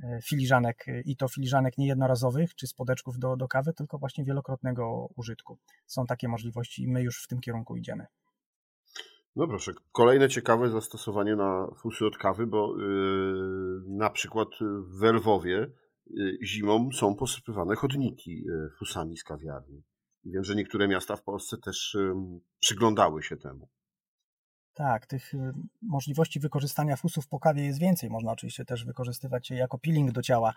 e, 0.03 0.21
filiżanek 0.23 0.87
i 1.05 1.17
to 1.17 1.29
filiżanek 1.29 1.79
nie 1.79 1.87
jednorazowych 1.87 2.55
czy 2.55 2.67
spodeczków 2.67 3.19
do, 3.19 3.37
do 3.37 3.49
kawy, 3.49 3.73
tylko 3.73 3.99
właśnie 3.99 4.25
wielokrotnego 4.25 5.09
użytku. 5.17 5.59
Są 5.87 6.07
takie 6.07 6.29
możliwości 6.29 6.83
i 6.83 6.89
my 6.89 7.03
już 7.03 7.25
w 7.25 7.29
tym 7.29 7.41
kierunku 7.41 7.77
idziemy. 7.77 8.07
No 9.37 9.49
proszę, 9.49 9.73
kolejne 9.93 10.29
ciekawe 10.29 10.71
zastosowanie 10.71 11.37
na 11.37 11.67
fusy 11.79 12.07
od 12.07 12.19
kawy, 12.19 12.47
bo 12.47 12.79
yy, 12.79 13.83
na 13.87 14.11
przykład 14.11 14.49
w 15.01 15.03
Lwowie 15.03 15.71
yy, 16.07 16.39
zimą 16.43 16.89
są 16.93 17.15
posypywane 17.15 17.77
chodniki 17.77 18.45
yy, 18.45 18.71
fusami 18.79 19.17
z 19.17 19.25
kawiarni. 19.25 19.83
Wiem, 20.25 20.45
że 20.45 20.55
niektóre 20.55 20.89
miasta 20.89 21.17
w 21.17 21.23
Polsce 21.23 21.57
też 21.59 21.97
przyglądały 22.61 23.23
się 23.23 23.37
temu. 23.37 23.69
Tak, 24.77 25.07
tych 25.07 25.35
y, 25.35 25.53
możliwości 25.83 26.41
wykorzystania 26.41 26.97
fusów 26.97 27.29
po 27.29 27.41
kawie 27.41 27.65
jest 27.65 27.81
więcej. 27.81 28.11
Można 28.11 28.33
oczywiście 28.33 28.65
też 28.65 28.85
wykorzystywać 28.85 29.51
je 29.51 29.57
jako 29.57 29.79
peeling 29.79 30.13
do 30.13 30.23
ciała 30.23 30.55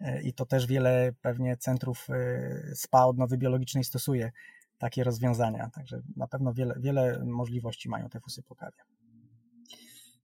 y, 0.00 0.22
i 0.22 0.32
to 0.32 0.46
też 0.46 0.66
wiele 0.66 1.12
pewnie 1.22 1.56
centrów 1.56 2.06
y, 2.10 2.76
spa 2.76 3.04
odnowy 3.04 3.38
biologicznej 3.38 3.84
stosuje 3.84 4.32
takie 4.80 5.04
rozwiązania. 5.04 5.70
Także 5.74 6.02
na 6.16 6.26
pewno 6.26 6.52
wiele, 6.54 6.74
wiele 6.78 7.24
możliwości 7.24 7.88
mają 7.88 8.08
te 8.08 8.20
fusy 8.20 8.42
po 8.42 8.54
kawie. 8.54 8.78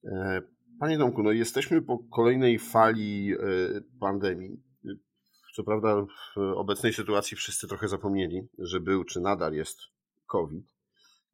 E, 0.05 0.43
panie 0.81 0.99
Domku, 0.99 1.23
no 1.23 1.33
jesteśmy 1.33 1.83
po 1.83 1.99
kolejnej 1.99 2.59
fali 2.59 3.33
e, 3.33 3.39
pandemii. 4.01 4.63
Co 5.55 5.65
prawda 5.65 6.07
w 6.37 6.39
obecnej 6.39 6.93
sytuacji 6.93 7.37
wszyscy 7.37 7.69
trochę 7.69 7.89
zapomnieli, 7.89 8.49
że 8.59 8.81
był 8.81 9.05
czy 9.05 9.21
nadal 9.21 9.53
jest 9.53 9.79
COVID, 10.27 10.65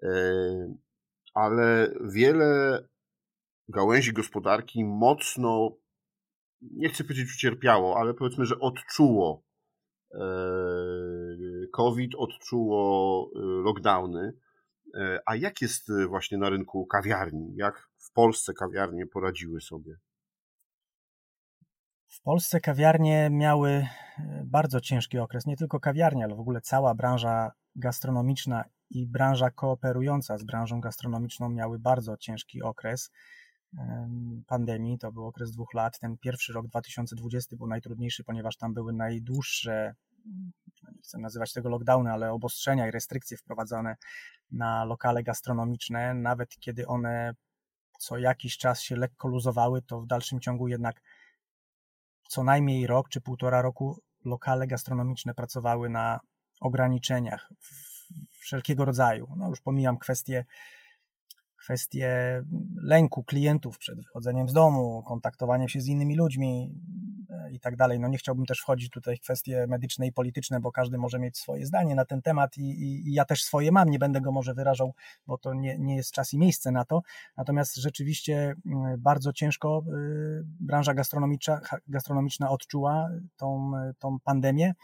e, 0.03 0.09
ale 1.35 1.95
wiele 2.05 2.83
gałęzi 3.69 4.13
gospodarki 4.13 4.85
mocno, 4.85 5.77
nie 6.63 6.89
chcę 6.89 7.05
powiedzieć 7.05 7.35
ucierpiało, 7.35 7.97
ale 7.97 8.15
powiedzmy, 8.15 8.47
że 8.47 8.59
odczuło 8.59 9.43
COVID 11.73 12.15
odczuło 12.15 13.31
e, 13.35 13.39
lockdowny. 13.39 14.33
E, 14.95 15.19
a 15.27 15.37
jak 15.37 15.63
jest 15.63 15.93
właśnie 16.09 16.39
na 16.39 16.51
rynku 16.51 16.87
kawiarni? 16.87 17.55
Jak 17.57 17.89
w 17.99 18.13
Polsce 18.13 18.53
kawiarnie 18.55 19.07
poradziły 19.07 19.61
sobie? 19.61 19.97
W 22.09 22.23
Polsce 22.23 22.61
kawiarnie 22.61 23.31
miały 23.31 23.87
bardzo 24.45 24.81
ciężki 24.81 25.19
okres. 25.19 25.47
Nie 25.47 25.57
tylko 25.57 25.81
kawiarnie, 25.81 26.25
ale 26.25 26.35
w 26.35 26.41
ogóle 26.41 26.61
cała 26.61 26.95
branża 26.95 27.53
gastronomiczna 27.77 28.65
i 28.91 29.07
branża 29.07 29.51
kooperująca 29.51 30.39
z 30.39 30.45
branżą 30.45 30.81
gastronomiczną 30.81 31.49
miały 31.49 31.79
bardzo 31.79 32.17
ciężki 32.17 32.63
okres 32.63 33.11
pandemii. 34.47 34.99
To 34.99 35.13
był 35.13 35.27
okres 35.27 35.51
dwóch 35.51 35.75
lat. 35.75 35.99
Ten 35.99 36.19
pierwszy 36.19 36.53
rok 36.53 36.67
2020 36.67 37.57
był 37.57 37.67
najtrudniejszy, 37.67 38.25
ponieważ 38.25 38.57
tam 38.57 38.75
były 38.75 38.93
najdłuższe, 38.93 39.95
nie 40.93 41.03
chcę 41.03 41.19
nazywać 41.19 41.53
tego 41.53 41.69
lockdowny, 41.69 42.13
ale 42.13 42.33
obostrzenia 42.33 42.89
i 42.89 42.91
restrykcje 42.91 43.37
wprowadzane 43.37 43.97
na 44.51 44.85
lokale 44.85 45.23
gastronomiczne. 45.23 46.15
Nawet 46.15 46.49
kiedy 46.61 46.87
one 46.87 47.35
co 47.99 48.19
jakiś 48.19 48.59
czas 48.59 48.81
się 48.81 48.97
lekko 48.97 49.29
luzowały, 49.29 49.83
to 49.83 50.01
w 50.01 50.07
dalszym 50.07 50.41
ciągu 50.41 50.69
jednak 50.69 51.03
co 52.29 52.45
najmniej 52.45 52.87
rok 52.87 53.09
czy 53.09 53.21
półtora 53.21 53.63
roku 53.63 54.01
lokale 54.25 54.67
gastronomiczne 54.67 55.35
pracowały 55.35 55.89
na 55.89 56.21
ograniczeniach 56.61 57.53
wszelkiego 58.41 58.85
rodzaju. 58.85 59.29
No 59.37 59.49
już 59.49 59.61
pomijam 59.61 59.99
kwestie 59.99 60.45
kwestie 61.63 62.43
lęku 62.83 63.25
klientów 63.25 63.79
przed 63.79 63.97
wychodzeniem 63.97 64.49
z 64.49 64.53
domu, 64.53 65.03
kontaktowaniem 65.07 65.69
się 65.69 65.81
z 65.81 65.87
innymi 65.87 66.17
ludźmi 66.17 66.75
e, 67.31 67.53
i 67.53 67.61
tak 67.61 67.77
dalej. 67.77 68.01
No 68.01 68.09
nie 68.09 68.19
chciałbym 68.19 68.47
też 68.47 68.61
wchodzić 68.61 68.91
tutaj 68.91 69.17
w 69.17 69.21
kwestie 69.21 69.67
medyczne 69.69 70.07
i 70.07 70.13
polityczne, 70.13 70.61
bo 70.61 70.73
każdy 70.73 70.99
może 70.99 71.19
mieć 71.19 71.39
swoje 71.39 71.67
zdanie 71.67 71.95
na 71.95 72.05
ten 72.05 72.23
temat 72.23 72.57
i, 72.59 72.63
i, 72.63 73.09
i 73.09 73.13
ja 73.13 73.25
też 73.25 73.45
swoje 73.45 73.73
mam, 73.73 73.91
nie 73.91 73.99
będę 73.99 74.21
go 74.21 74.33
może 74.33 74.55
wyrażał, 74.55 74.95
bo 75.27 75.39
to 75.39 75.55
nie, 75.55 75.79
nie 75.79 75.97
jest 75.97 76.13
czas 76.13 76.33
i 76.33 76.39
miejsce 76.39 76.71
na 76.71 76.85
to. 76.85 77.03
Natomiast 77.37 77.77
rzeczywiście 77.77 78.55
mm, 78.67 79.01
bardzo 79.01 79.33
ciężko 79.33 79.85
y, 79.87 80.43
branża 80.61 80.95
gastronomiczna, 80.95 81.61
gastronomiczna 81.89 82.51
odczuła 82.51 83.09
tą, 83.37 83.73
tą 83.99 84.19
pandemię. 84.25 84.75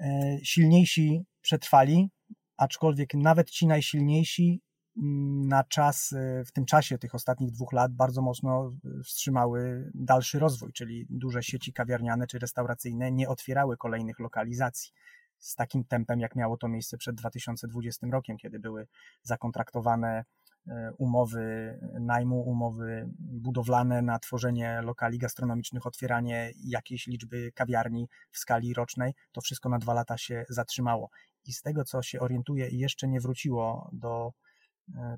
E, 0.00 0.38
silniejsi 0.42 1.24
przetrwali, 1.40 2.10
aczkolwiek 2.56 3.14
nawet 3.14 3.50
ci 3.50 3.66
najsilniejsi 3.66 4.60
na 4.96 5.64
czas, 5.64 6.12
y, 6.12 6.44
w 6.46 6.52
tym 6.52 6.64
czasie 6.64 6.98
tych 6.98 7.14
ostatnich 7.14 7.50
dwóch 7.50 7.72
lat 7.72 7.92
bardzo 7.92 8.22
mocno 8.22 8.72
y, 9.00 9.02
wstrzymały 9.04 9.90
dalszy 9.94 10.38
rozwój, 10.38 10.72
czyli 10.72 11.06
duże 11.10 11.42
sieci 11.42 11.72
kawiarniane 11.72 12.26
czy 12.26 12.38
restauracyjne 12.38 13.12
nie 13.12 13.28
otwierały 13.28 13.76
kolejnych 13.76 14.18
lokalizacji 14.18 14.92
z 15.38 15.54
takim 15.54 15.84
tempem, 15.84 16.20
jak 16.20 16.36
miało 16.36 16.56
to 16.56 16.68
miejsce 16.68 16.96
przed 16.96 17.16
2020 17.16 18.06
rokiem, 18.10 18.36
kiedy 18.36 18.58
były 18.58 18.86
zakontraktowane 19.22 20.24
y, 20.66 20.72
umowy 20.98 21.78
najmu, 22.00 22.40
umowy 22.40 23.08
budowlane 23.18 24.02
na 24.02 24.18
tworzenie 24.18 24.80
lokali 24.82 25.18
gastronomicznych, 25.18 25.86
otwieranie 25.86 26.52
jakiejś 26.64 27.06
liczby 27.06 27.52
kawiarni 27.52 28.08
w 28.30 28.38
skali 28.38 28.74
rocznej, 28.74 29.14
to 29.32 29.40
wszystko 29.40 29.68
na 29.68 29.78
dwa 29.78 29.94
lata 29.94 30.18
się 30.18 30.44
zatrzymało. 30.48 31.10
I 31.44 31.52
z 31.52 31.62
tego, 31.62 31.84
co 31.84 32.02
się 32.02 32.20
orientuję, 32.20 32.68
jeszcze 32.70 33.08
nie 33.08 33.20
wróciło 33.20 33.90
do 33.92 34.32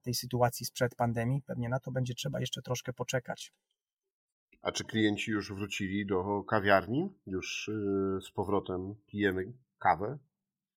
tej 0.03 0.15
sytuacji 0.15 0.67
sprzed 0.67 0.95
pandemii. 0.95 1.43
Pewnie 1.43 1.69
na 1.69 1.81
to 1.81 1.91
będzie 1.91 2.15
trzeba 2.15 2.41
jeszcze 2.41 2.63
troszkę 2.63 2.93
poczekać. 2.93 3.53
A 4.63 4.73
czy 4.73 4.85
klienci 4.85 5.31
już 5.31 5.53
wrócili 5.53 6.07
do 6.07 6.43
kawiarni? 6.43 7.09
Już 7.27 7.69
y, 7.69 8.19
z 8.23 8.31
powrotem 8.31 8.95
pijemy 9.07 9.53
kawę? 9.79 10.19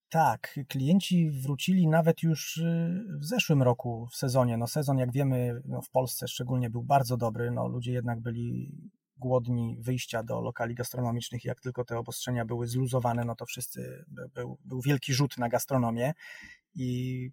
Tak, 0.08 0.58
klienci 0.68 1.30
wrócili 1.30 1.86
nawet 1.86 2.22
już 2.22 2.56
y, 2.56 3.04
w 3.20 3.24
zeszłym 3.24 3.62
roku 3.62 4.06
w 4.12 4.16
sezonie. 4.16 4.56
No 4.56 4.66
sezon, 4.66 4.98
jak 4.98 5.12
wiemy, 5.12 5.62
no 5.64 5.82
w 5.82 5.90
Polsce 5.90 6.28
szczególnie 6.28 6.70
był 6.70 6.82
bardzo 6.82 7.16
dobry. 7.16 7.50
No 7.50 7.68
ludzie 7.68 7.92
jednak 7.92 8.20
byli 8.20 8.72
głodni 9.16 9.76
wyjścia 9.80 10.22
do 10.22 10.40
lokali 10.40 10.74
gastronomicznych. 10.74 11.44
Jak 11.44 11.60
tylko 11.60 11.84
te 11.84 11.98
obostrzenia 11.98 12.44
były 12.44 12.66
zluzowane, 12.66 13.24
no 13.24 13.34
to 13.34 13.46
wszyscy 13.46 14.04
był, 14.34 14.58
był 14.64 14.80
wielki 14.80 15.14
rzut 15.14 15.38
na 15.38 15.48
gastronomię 15.48 16.12
i 16.74 17.30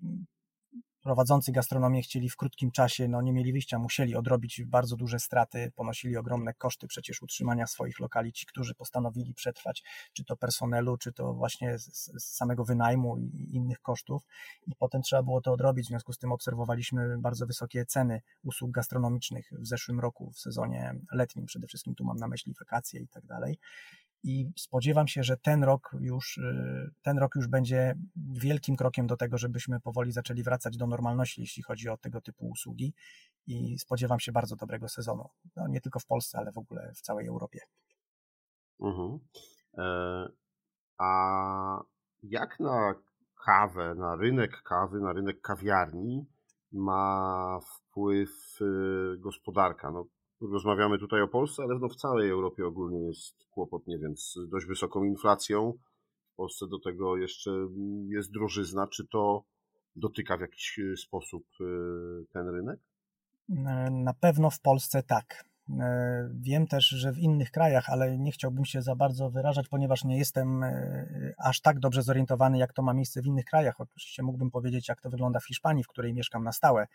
prowadzący 1.06 1.52
gastronomię 1.52 2.02
chcieli 2.02 2.30
w 2.30 2.36
krótkim 2.36 2.72
czasie, 2.72 3.08
no 3.08 3.22
nie 3.22 3.34
mieli 3.34 3.52
wyjścia, 3.52 3.80
musieli 3.80 4.16
odrobić 4.16 4.62
bardzo 4.66 4.96
duże 4.96 5.20
straty, 5.20 5.72
ponosili 5.76 6.18
ogromne 6.18 6.54
koszty 6.54 6.88
przecież 6.88 7.22
utrzymania 7.22 7.68
swoich 7.68 8.00
lokali, 8.00 8.34
ci, 8.34 8.46
którzy 8.46 8.76
postanowili 8.76 9.34
przetrwać, 9.34 9.84
czy 10.14 10.24
to 10.24 10.38
personelu, 10.38 10.98
czy 10.98 11.14
to 11.14 11.34
właśnie 11.34 11.80
z, 11.80 12.12
z 12.18 12.36
samego 12.36 12.66
wynajmu 12.66 13.18
i 13.18 13.56
innych 13.56 13.82
kosztów. 13.82 14.24
I 14.68 14.76
potem 14.76 15.02
trzeba 15.02 15.24
było 15.24 15.42
to 15.42 15.54
odrobić, 15.54 15.86
w 15.86 15.90
związku 15.90 16.14
z 16.14 16.18
tym 16.18 16.32
obserwowaliśmy 16.32 17.18
bardzo 17.18 17.46
wysokie 17.46 17.86
ceny 17.86 18.22
usług 18.44 18.72
gastronomicznych 18.72 19.50
w 19.52 19.68
zeszłym 19.68 20.00
roku, 20.00 20.32
w 20.32 20.40
sezonie 20.40 20.96
letnim, 21.12 21.46
przede 21.46 21.68
wszystkim 21.68 21.96
tu 21.96 22.04
mam 22.04 22.18
na 22.18 22.28
myśli 22.28 22.54
wakacje 22.60 23.02
i 23.02 23.08
tak 23.08 23.26
dalej 23.26 23.60
i 24.24 24.52
spodziewam 24.58 25.08
się, 25.08 25.24
że 25.24 25.38
ten 25.38 25.64
rok 25.64 25.96
już, 26.00 26.38
y, 26.38 26.92
ten 27.02 27.18
rok 27.18 27.36
już 27.36 27.48
będzie 27.48 27.96
wielkim 28.16 28.76
krokiem 28.76 29.08
do 29.08 29.18
tego, 29.18 29.38
żebyśmy 29.38 29.80
powoli 29.80 30.12
zaczęli 30.12 30.44
wracać 30.44 30.78
do 30.78 30.88
normalności, 30.88 31.42
jeśli 31.42 31.64
chodzi 31.64 31.90
o 31.90 31.98
tego 31.98 32.22
typu 32.22 32.48
usługi 32.48 32.94
i 33.48 33.80
spodziewam 33.80 34.20
się 34.20 34.32
bardzo 34.32 34.56
dobrego 34.56 34.90
sezonu. 34.90 35.30
No, 35.56 35.68
nie 35.68 35.82
tylko 35.82 36.00
w 36.00 36.06
Polsce, 36.06 36.38
ale 36.38 36.52
w 36.52 36.58
ogóle 36.58 36.92
w 36.96 37.02
całej 37.02 37.28
Europie. 37.28 37.60
Mhm. 38.82 39.20
E, 39.78 40.28
a 40.98 41.84
jak 42.24 42.60
na 42.60 42.96
kawę, 43.46 43.96
na 43.96 44.16
rynek 44.16 44.62
kawy, 44.64 45.00
na 45.00 45.14
rynek 45.14 45.42
kawiarni 45.42 46.26
ma 46.72 47.60
wpływ 47.60 48.62
y, 48.62 49.18
gospodarka? 49.18 49.92
No, 49.92 50.06
rozmawiamy 50.52 51.00
tutaj 51.00 51.22
o 51.22 51.28
Polsce, 51.28 51.64
ale 51.64 51.80
no 51.80 51.90
w 51.90 51.96
całej 51.96 52.30
Europie 52.30 52.66
ogólnie 52.66 53.08
jest 53.08 53.46
kłopot, 53.52 53.88
nie 53.88 53.98
wiem, 53.98 54.18
z 54.18 54.38
dość 54.50 54.66
wysoką 54.66 55.04
inflacją. 55.04 55.74
W 56.34 56.36
Polsce 56.36 56.68
do 56.68 56.80
tego 56.80 57.18
jeszcze 57.18 57.52
jest 58.08 58.32
drożyzna. 58.32 58.88
Czy 58.88 59.08
to 59.08 59.44
dotyka 59.96 60.38
w 60.38 60.42
jakiś 60.42 60.80
sposób 60.98 61.44
y, 61.62 61.66
ten 62.34 62.50
rynek? 62.50 62.80
Na 63.92 64.14
pewno 64.14 64.50
w 64.50 64.60
Polsce 64.60 65.04
tak. 65.04 65.46
E, 65.70 66.30
wiem 66.34 66.68
też, 66.68 66.86
że 66.88 67.12
w 67.12 67.20
innych 67.20 67.52
krajach, 67.52 67.90
ale 67.90 68.18
nie 68.18 68.32
chciałbym 68.32 68.66
się 68.66 68.82
za 68.82 68.96
bardzo 68.96 69.30
wyrażać, 69.30 69.68
ponieważ 69.68 70.04
nie 70.04 70.18
jestem 70.18 70.64
e, 70.64 71.34
aż 71.38 71.62
tak 71.62 71.80
dobrze 71.80 72.04
zorientowany, 72.04 72.58
jak 72.58 72.74
to 72.74 72.82
ma 72.82 72.94
miejsce 72.94 73.22
w 73.22 73.26
innych 73.26 73.46
krajach. 73.46 73.82
Oczywiście 73.82 74.24
mógłbym 74.24 74.52
powiedzieć, 74.52 74.90
jak 74.90 75.02
to 75.02 75.10
wygląda 75.10 75.40
w 75.40 75.46
Hiszpanii, 75.46 75.84
w 75.84 75.88
której 75.88 76.14
mieszkam 76.14 76.44
na 76.44 76.52
stałe 76.52 76.88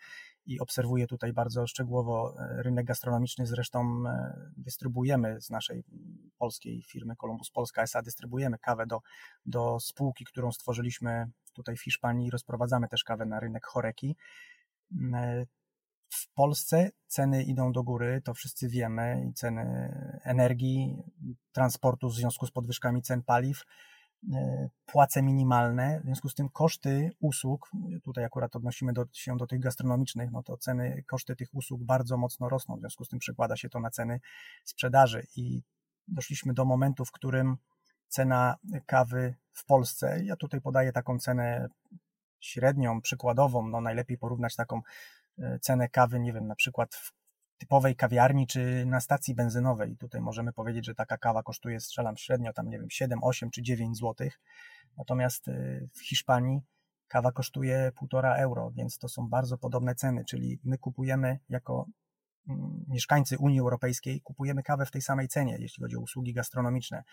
i 0.45 0.59
obserwuję 0.59 1.07
tutaj 1.07 1.33
bardzo 1.33 1.67
szczegółowo 1.67 2.35
e, 2.39 2.63
rynek 2.63 2.85
gastronomiczny. 2.85 3.45
Zresztą 3.45 4.03
dystrybuujemy 4.57 5.41
z 5.41 5.49
naszej 5.49 5.83
polskiej 6.37 6.83
firmy 6.83 7.15
Columbus 7.15 7.49
Polska 7.49 7.81
SA, 7.81 8.01
dystrybuujemy 8.01 8.57
kawę 8.57 8.85
do, 8.87 8.99
do 9.45 9.79
spółki, 9.79 10.25
którą 10.25 10.51
stworzyliśmy 10.51 11.25
tutaj 11.53 11.77
w 11.77 11.83
Hiszpanii. 11.83 12.31
Rozprowadzamy 12.31 12.87
też 12.87 13.03
kawę 13.03 13.25
na 13.25 13.39
rynek 13.39 13.65
choreki 13.65 14.15
w 16.11 16.33
Polsce 16.33 16.91
ceny 17.07 17.43
idą 17.43 17.71
do 17.71 17.83
góry, 17.83 18.21
to 18.25 18.33
wszyscy 18.33 18.69
wiemy, 18.69 19.25
i 19.29 19.33
ceny 19.33 19.63
energii, 20.23 21.03
transportu 21.51 22.09
w 22.09 22.15
związku 22.15 22.45
z 22.47 22.51
podwyżkami 22.51 23.01
cen 23.01 23.23
paliw, 23.23 23.63
e, 24.33 24.69
płace 24.85 25.21
minimalne, 25.21 25.99
w 25.99 26.05
związku 26.05 26.29
z 26.29 26.35
tym 26.35 26.49
koszty 26.49 27.09
usług, 27.19 27.71
tutaj 28.03 28.23
akurat 28.25 28.55
odnosimy 28.55 28.93
do, 28.93 29.05
się 29.13 29.37
do 29.37 29.47
tych 29.47 29.59
gastronomicznych, 29.59 30.31
no 30.31 30.43
to 30.43 30.57
ceny, 30.57 31.03
koszty 31.07 31.35
tych 31.35 31.49
usług 31.53 31.83
bardzo 31.83 32.17
mocno 32.17 32.49
rosną, 32.49 32.75
w 32.75 32.79
związku 32.79 33.05
z 33.05 33.09
tym 33.09 33.19
przekłada 33.19 33.57
się 33.57 33.69
to 33.69 33.79
na 33.79 33.89
ceny 33.89 34.19
sprzedaży. 34.63 35.27
I 35.35 35.61
doszliśmy 36.07 36.53
do 36.53 36.65
momentu, 36.65 37.05
w 37.05 37.11
którym 37.11 37.57
cena 38.07 38.55
kawy 38.85 39.35
w 39.53 39.65
Polsce, 39.65 40.23
ja 40.23 40.35
tutaj 40.35 40.61
podaję 40.61 40.91
taką 40.91 41.19
cenę 41.19 41.67
średnią, 42.39 43.01
przykładową, 43.01 43.67
no 43.67 43.81
najlepiej 43.81 44.17
porównać 44.17 44.55
taką 44.55 44.81
cenę 45.61 45.89
kawy, 45.89 46.19
nie 46.19 46.33
wiem, 46.33 46.47
na 46.47 46.55
przykład 46.55 46.95
w 46.95 47.13
typowej 47.61 47.95
kawiarni 47.95 48.47
czy 48.47 48.85
na 48.85 48.99
stacji 48.99 49.35
benzynowej. 49.35 49.97
Tutaj 49.97 50.21
możemy 50.21 50.53
powiedzieć, 50.53 50.85
że 50.85 50.95
taka 50.95 51.17
kawa 51.17 51.43
kosztuje, 51.43 51.79
strzelam 51.79 52.17
średnio 52.17 52.53
tam, 52.53 52.69
nie 52.69 52.79
wiem, 52.79 52.89
7, 52.89 53.19
8 53.23 53.51
czy 53.51 53.61
9 53.61 53.97
zł. 53.97 54.29
Natomiast 54.97 55.47
e, 55.47 55.53
w 55.93 56.01
Hiszpanii 56.01 56.61
kawa 57.07 57.31
kosztuje 57.31 57.91
1,5 58.01 58.39
euro, 58.39 58.71
więc 58.71 58.97
to 58.97 59.09
są 59.09 59.27
bardzo 59.29 59.57
podobne 59.57 59.95
ceny, 59.95 60.25
czyli 60.25 60.59
my 60.63 60.77
kupujemy 60.77 61.39
jako 61.49 61.85
mm, 62.49 62.85
mieszkańcy 62.87 63.37
Unii 63.37 63.59
Europejskiej, 63.59 64.21
kupujemy 64.21 64.63
kawę 64.63 64.85
w 64.85 64.91
tej 64.91 65.01
samej 65.01 65.27
cenie, 65.27 65.57
jeśli 65.59 65.83
chodzi 65.83 65.95
o 65.95 65.99
usługi 65.99 66.33
gastronomiczne. 66.33 67.03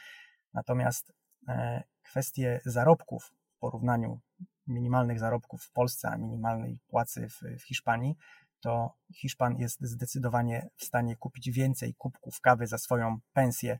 Natomiast 0.54 1.12
e, 1.48 1.82
kwestie 2.02 2.60
zarobków 2.64 3.32
w 3.56 3.58
porównaniu 3.58 4.20
minimalnych 4.68 5.18
zarobków 5.18 5.62
w 5.62 5.70
Polsce, 5.70 6.08
a 6.08 6.16
minimalnej 6.16 6.78
płacy 6.88 7.28
w, 7.28 7.60
w 7.60 7.62
Hiszpanii, 7.62 8.16
to 8.60 8.94
Hiszpan 9.14 9.58
jest 9.58 9.80
zdecydowanie 9.80 10.68
w 10.76 10.84
stanie 10.84 11.16
kupić 11.16 11.50
więcej 11.50 11.94
kubków 11.94 12.40
kawy 12.40 12.66
za 12.66 12.78
swoją 12.78 13.18
pensję 13.32 13.78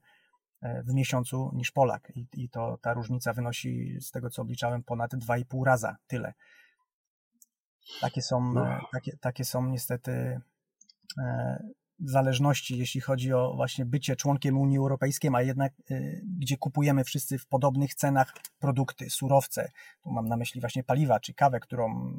e, 0.60 0.82
w 0.82 0.94
miesiącu 0.94 1.50
niż 1.54 1.70
Polak. 1.70 2.12
I, 2.14 2.26
i 2.32 2.48
to 2.48 2.78
ta 2.82 2.94
różnica 2.94 3.32
wynosi, 3.32 4.00
z 4.00 4.10
tego 4.10 4.30
co 4.30 4.42
obliczałem, 4.42 4.82
ponad 4.82 5.14
2,5 5.14 5.64
raza 5.64 5.96
tyle. 6.06 6.34
Takie 8.00 8.22
są, 8.22 8.52
no. 8.52 8.66
E, 8.66 8.80
takie, 8.92 9.16
takie 9.16 9.44
są 9.44 9.66
niestety 9.66 10.40
e, 11.18 11.62
zależności, 12.00 12.78
jeśli 12.78 13.00
chodzi 13.00 13.32
o 13.32 13.52
właśnie 13.54 13.84
bycie 13.84 14.16
członkiem 14.16 14.58
Unii 14.58 14.78
Europejskiej, 14.78 15.30
a 15.34 15.42
jednak 15.42 15.72
y, 15.90 16.22
gdzie 16.38 16.56
kupujemy 16.56 17.04
wszyscy 17.04 17.38
w 17.38 17.46
podobnych 17.46 17.94
cenach 17.94 18.34
produkty, 18.58 19.10
surowce. 19.10 19.70
Tu 20.02 20.10
mam 20.10 20.28
na 20.28 20.36
myśli 20.36 20.60
właśnie 20.60 20.84
paliwa 20.84 21.20
czy 21.20 21.34
kawę, 21.34 21.60
którą 21.60 22.12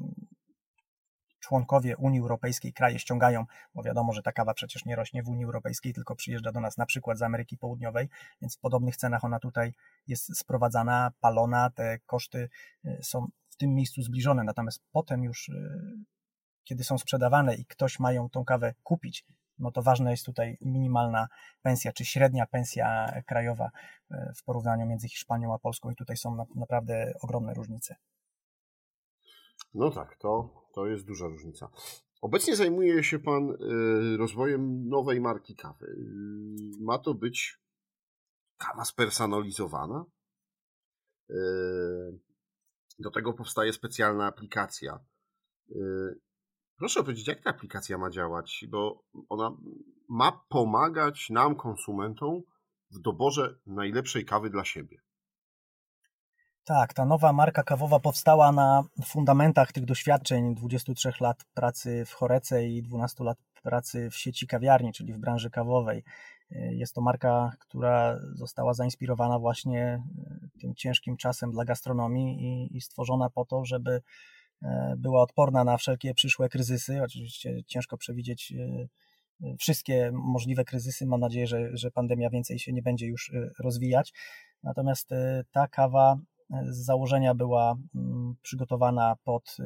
członkowie 1.39 1.97
Unii 1.97 2.19
Europejskiej, 2.19 2.73
kraje 2.73 2.99
ściągają, 2.99 3.45
bo 3.75 3.83
wiadomo, 3.83 4.13
że 4.13 4.21
ta 4.21 4.31
kawa 4.31 4.53
przecież 4.53 4.85
nie 4.85 4.95
rośnie 4.95 5.23
w 5.23 5.29
Unii 5.29 5.45
Europejskiej, 5.45 5.93
tylko 5.93 6.15
przyjeżdża 6.15 6.51
do 6.51 6.59
nas 6.59 6.77
na 6.77 6.85
przykład 6.85 7.17
z 7.17 7.21
Ameryki 7.21 7.57
Południowej, 7.57 8.09
więc 8.41 8.57
w 8.57 8.59
podobnych 8.59 8.97
cenach 8.97 9.23
ona 9.23 9.39
tutaj 9.39 9.73
jest 10.07 10.37
sprowadzana, 10.37 11.11
palona, 11.19 11.69
te 11.69 11.99
koszty 12.05 12.49
y, 12.85 12.99
są 13.03 13.27
w 13.49 13.55
tym 13.55 13.75
miejscu 13.75 14.01
zbliżone, 14.01 14.43
natomiast 14.43 14.81
potem 14.91 15.23
już 15.23 15.49
y, 15.49 15.79
kiedy 16.63 16.83
są 16.83 16.97
sprzedawane 16.97 17.55
i 17.55 17.65
ktoś 17.65 17.99
ma 17.99 18.11
ją 18.11 18.29
tą 18.29 18.45
kawę 18.45 18.73
kupić, 18.83 19.25
no 19.60 19.72
to 19.72 19.82
ważna 19.82 20.12
jest 20.12 20.26
tutaj 20.26 20.58
minimalna 20.62 21.28
pensja, 21.62 21.93
czy 21.93 22.06
średnia 22.06 22.45
pensja 22.45 23.13
krajowa 23.28 23.72
e, 24.12 24.34
w 24.36 24.43
porównaniu 24.43 24.86
między 24.86 25.10
Hiszpanią 25.10 25.54
a 25.54 25.60
Polską 25.60 25.91
i 25.91 25.95
tutaj 25.95 26.17
są 26.17 26.45
naprawdę 26.56 27.13
ogromne 27.22 27.54
różnice. 27.54 27.95
No 29.74 29.91
tak, 29.91 30.17
to, 30.17 30.50
to 30.74 30.88
jest 30.88 31.06
duża 31.06 31.28
różnica. 31.28 31.69
Obecnie 32.22 32.56
zajmuje 32.56 33.04
się 33.04 33.19
Pan 33.19 33.50
e, 33.50 33.56
rozwojem 34.17 34.89
nowej 34.89 35.22
marki 35.22 35.56
kawy. 35.56 35.86
E, 35.86 36.84
ma 36.84 37.00
to 37.00 37.13
być 37.13 37.60
kawa 38.58 38.86
spersonalizowana. 38.86 40.06
Do 43.00 43.12
tego 43.12 43.34
powstaje 43.34 43.74
specjalna 43.74 44.26
aplikacja. 44.26 45.00
Proszę 46.79 47.03
powiedzieć, 47.03 47.27
jak 47.27 47.41
ta 47.41 47.49
aplikacja 47.49 47.97
ma 47.97 48.09
działać, 48.09 48.65
bo 48.69 49.03
ona 49.29 49.51
ma 50.09 50.31
pomagać 50.49 51.29
nam, 51.29 51.55
konsumentom, 51.55 52.41
w 52.91 52.99
doborze 52.99 53.55
najlepszej 53.65 54.25
kawy 54.25 54.49
dla 54.49 54.65
siebie. 54.65 54.97
Tak, 56.63 56.93
ta 56.93 57.05
nowa 57.05 57.33
marka 57.33 57.63
kawowa 57.63 57.99
powstała 57.99 58.51
na 58.51 58.83
fundamentach 59.05 59.71
tych 59.71 59.85
doświadczeń 59.85 60.55
23 60.55 61.11
lat 61.21 61.43
pracy 61.53 62.03
w 62.05 62.13
Chorece 62.13 62.67
i 62.67 62.81
12 62.83 63.23
lat 63.23 63.37
pracy 63.63 64.09
w 64.09 64.15
sieci 64.15 64.47
kawiarni, 64.47 64.93
czyli 64.93 65.13
w 65.13 65.17
branży 65.17 65.49
kawowej. 65.49 66.03
Jest 66.51 66.95
to 66.95 67.01
marka, 67.01 67.51
która 67.59 68.19
została 68.33 68.73
zainspirowana 68.73 69.39
właśnie 69.39 70.03
tym 70.61 70.75
ciężkim 70.75 71.17
czasem 71.17 71.51
dla 71.51 71.65
gastronomii 71.65 72.41
i, 72.41 72.77
i 72.77 72.81
stworzona 72.81 73.29
po 73.29 73.45
to, 73.45 73.65
żeby 73.65 73.91
E, 73.91 74.01
była 74.98 75.22
odporna 75.22 75.63
na 75.63 75.78
wszelkie 75.78 76.13
przyszłe 76.13 76.50
kryzysy. 76.50 77.04
Oczywiście 77.04 77.63
ciężko 77.67 77.98
przewidzieć 77.98 78.52
e, 78.52 78.88
e, 79.43 79.56
wszystkie 79.58 80.12
możliwe 80.13 80.65
kryzysy. 80.65 81.06
Mam 81.06 81.19
nadzieję, 81.19 81.48
że, 81.48 81.78
że 81.78 81.91
pandemia 81.91 82.30
więcej 82.30 82.60
się 82.60 82.74
nie 82.74 82.82
będzie 82.82 83.08
już 83.08 83.32
rozwijać. 83.60 84.13
Natomiast 84.63 85.10
ta 85.52 85.67
kawa 85.67 86.17
z 86.49 86.85
założenia 86.85 87.35
była 87.35 87.75
mm, 87.95 88.35
przygotowana 88.41 89.15
pod 89.23 89.57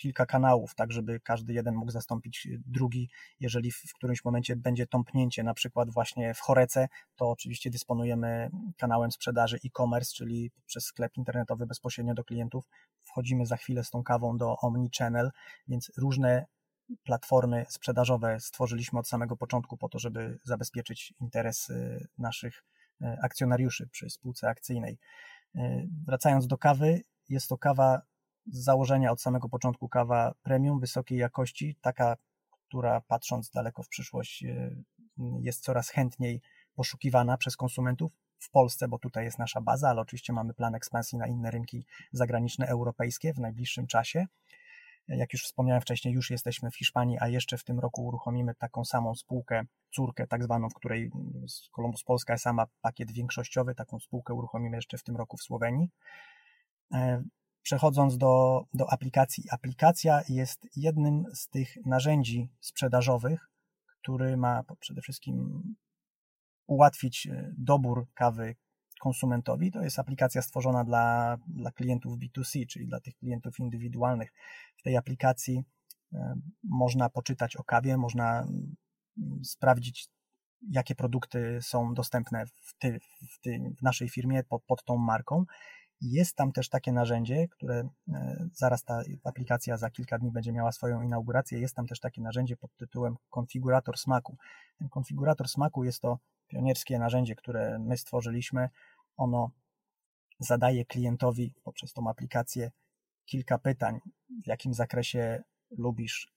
kilka 0.00 0.26
kanałów, 0.26 0.74
tak 0.74 0.92
żeby 0.92 1.20
każdy 1.20 1.52
jeden 1.52 1.74
mógł 1.74 1.90
zastąpić 1.90 2.48
drugi. 2.66 3.08
Jeżeli 3.40 3.70
w 3.70 3.94
którymś 3.94 4.24
momencie 4.24 4.56
będzie 4.56 4.86
tąpnięcie, 4.86 5.42
na 5.42 5.54
przykład 5.54 5.90
właśnie 5.90 6.34
w 6.34 6.40
Chorece, 6.40 6.88
to 7.16 7.30
oczywiście 7.30 7.70
dysponujemy 7.70 8.50
kanałem 8.76 9.12
sprzedaży 9.12 9.58
e-commerce, 9.64 10.12
czyli 10.14 10.50
przez 10.66 10.84
sklep 10.84 11.16
internetowy 11.16 11.66
bezpośrednio 11.66 12.14
do 12.14 12.24
klientów. 12.24 12.64
Wchodzimy 13.02 13.46
za 13.46 13.56
chwilę 13.56 13.84
z 13.84 13.90
tą 13.90 14.02
kawą 14.02 14.36
do 14.38 14.56
Omnichannel, 14.56 15.30
więc 15.68 15.92
różne 15.98 16.46
platformy 17.04 17.66
sprzedażowe 17.68 18.40
stworzyliśmy 18.40 18.98
od 18.98 19.08
samego 19.08 19.36
początku 19.36 19.76
po 19.76 19.88
to, 19.88 19.98
żeby 19.98 20.38
zabezpieczyć 20.44 21.14
interes 21.20 21.70
y, 21.70 22.08
naszych 22.18 22.64
y, 23.02 23.06
akcjonariuszy 23.22 23.88
przy 23.88 24.10
spółce 24.10 24.48
akcyjnej. 24.48 24.98
Y, 25.56 25.88
wracając 26.06 26.46
do 26.46 26.58
kawy, 26.58 27.00
jest 27.28 27.48
to 27.48 27.58
kawa 27.58 28.02
z 28.46 28.64
założenia 28.64 29.12
od 29.12 29.22
samego 29.22 29.48
początku 29.48 29.88
kawa 29.88 30.34
premium, 30.42 30.80
wysokiej 30.80 31.18
jakości, 31.18 31.76
taka, 31.80 32.16
która 32.68 33.00
patrząc 33.00 33.50
daleko 33.50 33.82
w 33.82 33.88
przyszłość 33.88 34.44
jest 35.40 35.62
coraz 35.62 35.88
chętniej 35.88 36.40
poszukiwana 36.74 37.36
przez 37.36 37.56
konsumentów 37.56 38.12
w 38.38 38.50
Polsce, 38.50 38.88
bo 38.88 38.98
tutaj 38.98 39.24
jest 39.24 39.38
nasza 39.38 39.60
baza, 39.60 39.88
ale 39.88 40.00
oczywiście 40.00 40.32
mamy 40.32 40.54
plan 40.54 40.74
ekspansji 40.74 41.18
na 41.18 41.26
inne 41.26 41.50
rynki 41.50 41.86
zagraniczne, 42.12 42.66
europejskie 42.66 43.34
w 43.34 43.38
najbliższym 43.38 43.86
czasie. 43.86 44.26
Jak 45.08 45.32
już 45.32 45.42
wspomniałem 45.44 45.80
wcześniej, 45.80 46.14
już 46.14 46.30
jesteśmy 46.30 46.70
w 46.70 46.76
Hiszpanii, 46.76 47.18
a 47.20 47.28
jeszcze 47.28 47.58
w 47.58 47.64
tym 47.64 47.80
roku 47.80 48.06
uruchomimy 48.06 48.54
taką 48.54 48.84
samą 48.84 49.14
spółkę, 49.14 49.62
córkę 49.94 50.26
tak 50.26 50.44
zwaną, 50.44 50.68
w 50.68 50.74
której 50.74 51.10
Columbus 51.76 52.02
Polska 52.02 52.32
jest 52.34 52.44
sama 52.44 52.66
pakiet 52.80 53.12
większościowy, 53.12 53.74
taką 53.74 53.98
spółkę 54.00 54.34
uruchomimy 54.34 54.76
jeszcze 54.76 54.98
w 54.98 55.02
tym 55.02 55.16
roku 55.16 55.36
w 55.36 55.42
Słowenii. 55.42 55.88
E, 56.94 57.22
przechodząc 57.62 58.18
do, 58.18 58.64
do 58.74 58.92
aplikacji. 58.92 59.44
Aplikacja 59.50 60.22
jest 60.28 60.66
jednym 60.76 61.24
z 61.34 61.48
tych 61.48 61.76
narzędzi 61.86 62.48
sprzedażowych, 62.60 63.50
który 63.86 64.36
ma 64.36 64.62
przede 64.80 65.00
wszystkim 65.00 65.62
ułatwić 66.66 67.26
e, 67.26 67.52
dobór 67.58 68.06
kawy 68.14 68.56
konsumentowi. 69.00 69.70
To 69.72 69.82
jest 69.82 69.98
aplikacja 69.98 70.42
stworzona 70.42 70.84
dla, 70.84 71.36
dla 71.46 71.70
klientów 71.70 72.18
B2C, 72.18 72.66
czyli 72.66 72.86
dla 72.86 73.00
tych 73.00 73.16
klientów 73.16 73.58
indywidualnych. 73.58 74.32
W 74.76 74.82
tej 74.82 74.96
aplikacji 74.96 75.64
e, 76.12 76.34
można 76.64 77.08
poczytać 77.08 77.56
o 77.56 77.64
kawie, 77.64 77.96
można 77.96 78.42
mm, 78.42 78.76
sprawdzić, 79.44 80.08
jakie 80.70 80.94
produkty 80.94 81.58
są 81.62 81.94
dostępne 81.94 82.46
w, 82.46 82.74
ty, 82.78 83.00
w, 83.32 83.40
ty, 83.40 83.74
w 83.78 83.82
naszej 83.82 84.08
firmie 84.08 84.44
pod, 84.44 84.64
pod 84.64 84.84
tą 84.84 84.96
marką. 84.96 85.44
Jest 86.00 86.36
tam 86.36 86.52
też 86.52 86.68
takie 86.68 86.92
narzędzie, 86.92 87.48
które 87.48 87.88
e, 88.08 88.48
zaraz 88.52 88.84
ta 88.84 89.02
aplikacja 89.24 89.76
za 89.76 89.90
kilka 89.90 90.18
dni 90.18 90.30
będzie 90.30 90.52
miała 90.52 90.72
swoją 90.72 91.02
inaugurację. 91.02 91.60
Jest 91.60 91.74
tam 91.74 91.86
też 91.86 92.00
takie 92.00 92.22
narzędzie 92.22 92.56
pod 92.56 92.76
tytułem 92.76 93.16
konfigurator 93.30 93.98
smaku. 93.98 94.36
Ten 94.78 94.88
konfigurator 94.88 95.48
smaku 95.48 95.84
jest 95.84 96.00
to 96.00 96.18
pionierskie 96.50 96.98
narzędzie, 96.98 97.34
które 97.34 97.78
my 97.78 97.96
stworzyliśmy. 97.96 98.68
Ono 99.20 99.50
zadaje 100.38 100.84
klientowi 100.84 101.54
poprzez 101.62 101.92
tą 101.92 102.08
aplikację 102.08 102.70
kilka 103.24 103.58
pytań, 103.58 104.00
w 104.44 104.46
jakim 104.46 104.74
zakresie 104.74 105.42
lubisz 105.70 106.32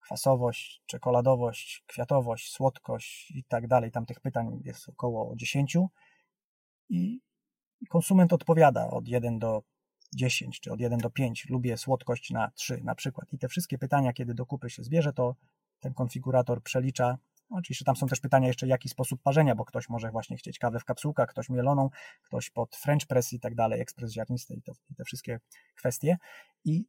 kwasowość, 0.00 0.82
czekoladowość, 0.86 1.84
kwiatowość, 1.86 2.52
słodkość 2.52 3.30
i 3.30 3.44
tak 3.44 3.66
dalej. 3.66 3.90
Tam 3.90 4.06
tych 4.06 4.20
pytań 4.20 4.60
jest 4.64 4.88
około 4.88 5.36
10 5.36 5.76
i 6.88 7.20
konsument 7.88 8.32
odpowiada 8.32 8.90
od 8.90 9.08
1 9.08 9.38
do 9.38 9.62
10 10.14 10.60
czy 10.60 10.72
od 10.72 10.80
1 10.80 10.98
do 10.98 11.10
5. 11.10 11.46
Lubię 11.48 11.76
słodkość 11.76 12.30
na 12.30 12.50
3 12.50 12.80
na 12.84 12.94
przykład. 12.94 13.32
I 13.32 13.38
te 13.38 13.48
wszystkie 13.48 13.78
pytania, 13.78 14.12
kiedy 14.12 14.34
do 14.34 14.46
kupy 14.46 14.70
się 14.70 14.82
zbierze, 14.82 15.12
to 15.12 15.36
ten 15.80 15.94
konfigurator 15.94 16.62
przelicza 16.62 17.18
Oczywiście 17.50 17.84
tam 17.84 17.96
są 17.96 18.06
też 18.06 18.20
pytania 18.20 18.46
jeszcze, 18.46 18.66
jaki 18.66 18.88
sposób 18.88 19.22
parzenia, 19.22 19.54
bo 19.54 19.64
ktoś 19.64 19.88
może 19.88 20.10
właśnie 20.10 20.36
chcieć 20.36 20.58
kawę 20.58 20.80
w 20.80 20.84
kapsułkach, 20.84 21.28
ktoś 21.28 21.48
mieloną, 21.48 21.88
ktoś 22.22 22.50
pod 22.50 22.76
French 22.76 23.06
press 23.06 23.32
i 23.32 23.40
tak 23.40 23.54
dalej, 23.54 23.80
ekspres 23.80 24.12
ziarnisty 24.12 24.54
i, 24.54 24.62
to, 24.62 24.72
i 24.90 24.94
te 24.94 25.04
wszystkie 25.04 25.40
kwestie. 25.76 26.16
I 26.64 26.84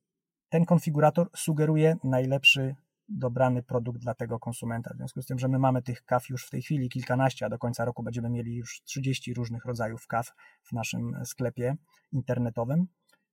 ten 0.49 0.65
konfigurator 0.65 1.29
sugeruje 1.35 1.95
najlepszy 2.03 2.75
dobrany 3.09 3.63
produkt 3.63 4.01
dla 4.01 4.13
tego 4.13 4.39
konsumenta. 4.39 4.93
W 4.93 4.97
związku 4.97 5.21
z 5.21 5.25
tym, 5.25 5.39
że 5.39 5.47
my 5.47 5.59
mamy 5.59 5.81
tych 5.81 6.03
kaw 6.03 6.29
już 6.29 6.45
w 6.45 6.49
tej 6.49 6.61
chwili 6.61 6.89
kilkanaście, 6.89 7.45
a 7.45 7.49
do 7.49 7.57
końca 7.57 7.85
roku 7.85 8.03
będziemy 8.03 8.29
mieli 8.29 8.55
już 8.55 8.81
30 8.83 9.33
różnych 9.33 9.65
rodzajów 9.65 10.07
kaw 10.07 10.31
w 10.63 10.71
naszym 10.71 11.11
sklepie 11.25 11.75
internetowym 12.11 12.87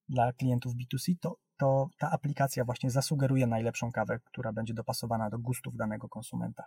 dla 0.08 0.32
klientów 0.32 0.72
B2C, 0.74 1.14
to, 1.20 1.36
to 1.56 1.88
ta 1.98 2.10
aplikacja 2.10 2.64
właśnie 2.64 2.90
zasugeruje 2.90 3.46
najlepszą 3.46 3.92
kawę, 3.92 4.18
która 4.24 4.52
będzie 4.52 4.74
dopasowana 4.74 5.30
do 5.30 5.38
gustów 5.38 5.76
danego 5.76 6.08
konsumenta. 6.08 6.64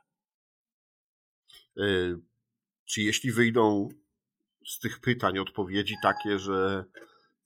E, 1.77 1.83
czy 2.85 3.01
jeśli 3.01 3.31
wyjdą 3.31 3.89
z 4.65 4.79
tych 4.79 4.99
pytań 4.99 5.39
odpowiedzi 5.39 5.95
takie, 6.03 6.39
że 6.39 6.85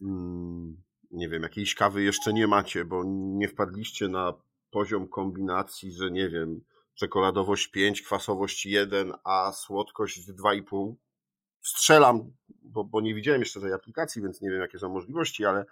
mm, 0.01 0.83
nie 1.12 1.29
wiem, 1.29 1.43
jakiejś 1.43 1.75
kawy 1.75 2.03
jeszcze 2.03 2.33
nie 2.33 2.47
macie, 2.47 2.86
bo 2.86 3.03
nie 3.07 3.47
wpadliście 3.47 4.07
na 4.07 4.33
poziom 4.71 5.07
kombinacji, 5.07 5.91
że 5.91 6.12
nie 6.12 6.29
wiem, 6.29 6.62
czekoladowość 6.95 7.67
5, 7.67 8.01
kwasowość 8.01 8.65
1, 8.65 9.13
a 9.23 9.51
słodkość 9.51 10.29
2,5. 10.29 10.93
Strzelam, 11.62 12.31
bo, 12.62 12.83
bo 12.83 13.01
nie 13.01 13.15
widziałem 13.15 13.41
jeszcze 13.41 13.62
tej 13.62 13.73
aplikacji, 13.73 14.21
więc 14.21 14.41
nie 14.41 14.51
wiem, 14.51 14.59
jakie 14.59 14.79
są 14.79 14.89
możliwości, 14.89 15.45
ale 15.45 15.65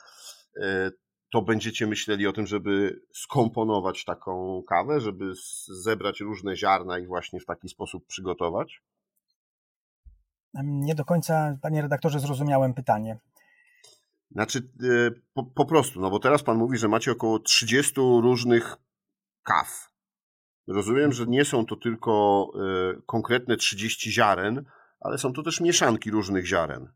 e, 0.58 0.92
to 1.32 1.42
będziecie 1.42 1.88
myśleli 1.88 2.28
o 2.28 2.34
tym, 2.34 2.48
żeby 2.48 3.02
skomponować 3.14 4.06
taką 4.06 4.64
kawę, 4.68 5.02
żeby 5.02 5.34
zebrać 5.68 6.20
różne 6.20 6.56
ziarna 6.56 7.00
i 7.00 7.08
właśnie 7.08 7.40
w 7.40 7.46
taki 7.46 7.70
sposób 7.70 8.06
przygotować? 8.08 8.82
Nie 10.64 10.96
do 10.96 11.06
końca, 11.06 11.58
panie 11.62 11.82
redaktorze, 11.82 12.20
zrozumiałem 12.20 12.74
pytanie. 12.74 13.20
Znaczy, 14.32 14.60
e, 14.60 15.12
po, 15.34 15.44
po, 15.44 15.66
prostu, 15.66 16.02
no 16.02 16.10
bo 16.10 16.20
teraz 16.20 16.44
pan 16.44 16.58
mówi, 16.58 16.78
że 16.78 16.88
macie 16.88 17.12
około 17.12 17.40
30 17.40 17.94
różnych 17.98 18.78
kaw. 19.44 19.92
Rozumiem, 20.68 21.12
że 21.12 21.26
nie 21.26 21.46
są 21.46 21.66
to 21.66 21.76
tylko 21.76 22.46
e, 22.56 23.02
konkretne 23.06 23.58
30 23.58 24.12
ziaren, 24.12 24.66
ale 25.00 25.18
są 25.18 25.34
to 25.34 25.44
też 25.44 25.62
mieszanki 25.62 26.12
różnych 26.12 26.46
ziaren, 26.46 26.88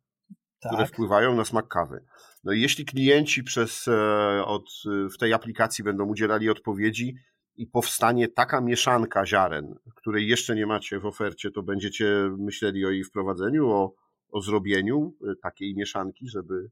tak. 0.65 0.73
które 0.73 0.88
wpływają 0.88 1.36
na 1.36 1.45
smak 1.45 1.67
kawy. 1.67 2.06
No 2.43 2.51
i 2.51 2.62
jeśli 2.62 2.86
klienci 2.86 3.43
przez, 3.43 3.88
e, 3.88 4.45
od, 4.45 4.69
w 5.13 5.17
tej 5.17 5.34
aplikacji 5.34 5.84
będą 5.84 6.06
udzielali 6.06 6.49
odpowiedzi 6.49 7.15
i 7.56 7.67
powstanie 7.67 8.28
taka 8.28 8.62
mieszanka 8.62 9.25
ziaren, 9.25 9.75
której 9.95 10.28
jeszcze 10.28 10.56
nie 10.56 10.65
macie 10.65 10.99
w 10.99 11.06
ofercie, 11.06 11.51
to 11.51 11.63
będziecie 11.63 12.30
myśleli 12.38 12.86
o 12.86 12.89
jej 12.89 13.04
wprowadzeniu, 13.04 13.69
o, 13.69 13.93
o 14.32 14.41
zrobieniu 14.41 15.13
e, 15.32 15.36
takiej 15.36 15.75
mieszanki, 15.75 16.30
żeby 16.30 16.69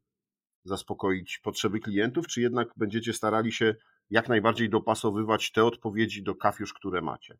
zaspokoić 0.63 1.39
potrzeby 1.43 1.79
klientów, 1.79 2.27
czy 2.27 2.41
jednak 2.41 2.69
będziecie 2.77 3.13
starali 3.13 3.51
się 3.51 3.75
jak 4.09 4.29
najbardziej 4.29 4.69
dopasowywać 4.69 5.51
te 5.51 5.65
odpowiedzi 5.65 6.23
do 6.23 6.35
kaw 6.35 6.59
już, 6.59 6.73
które 6.73 7.01
macie? 7.01 7.37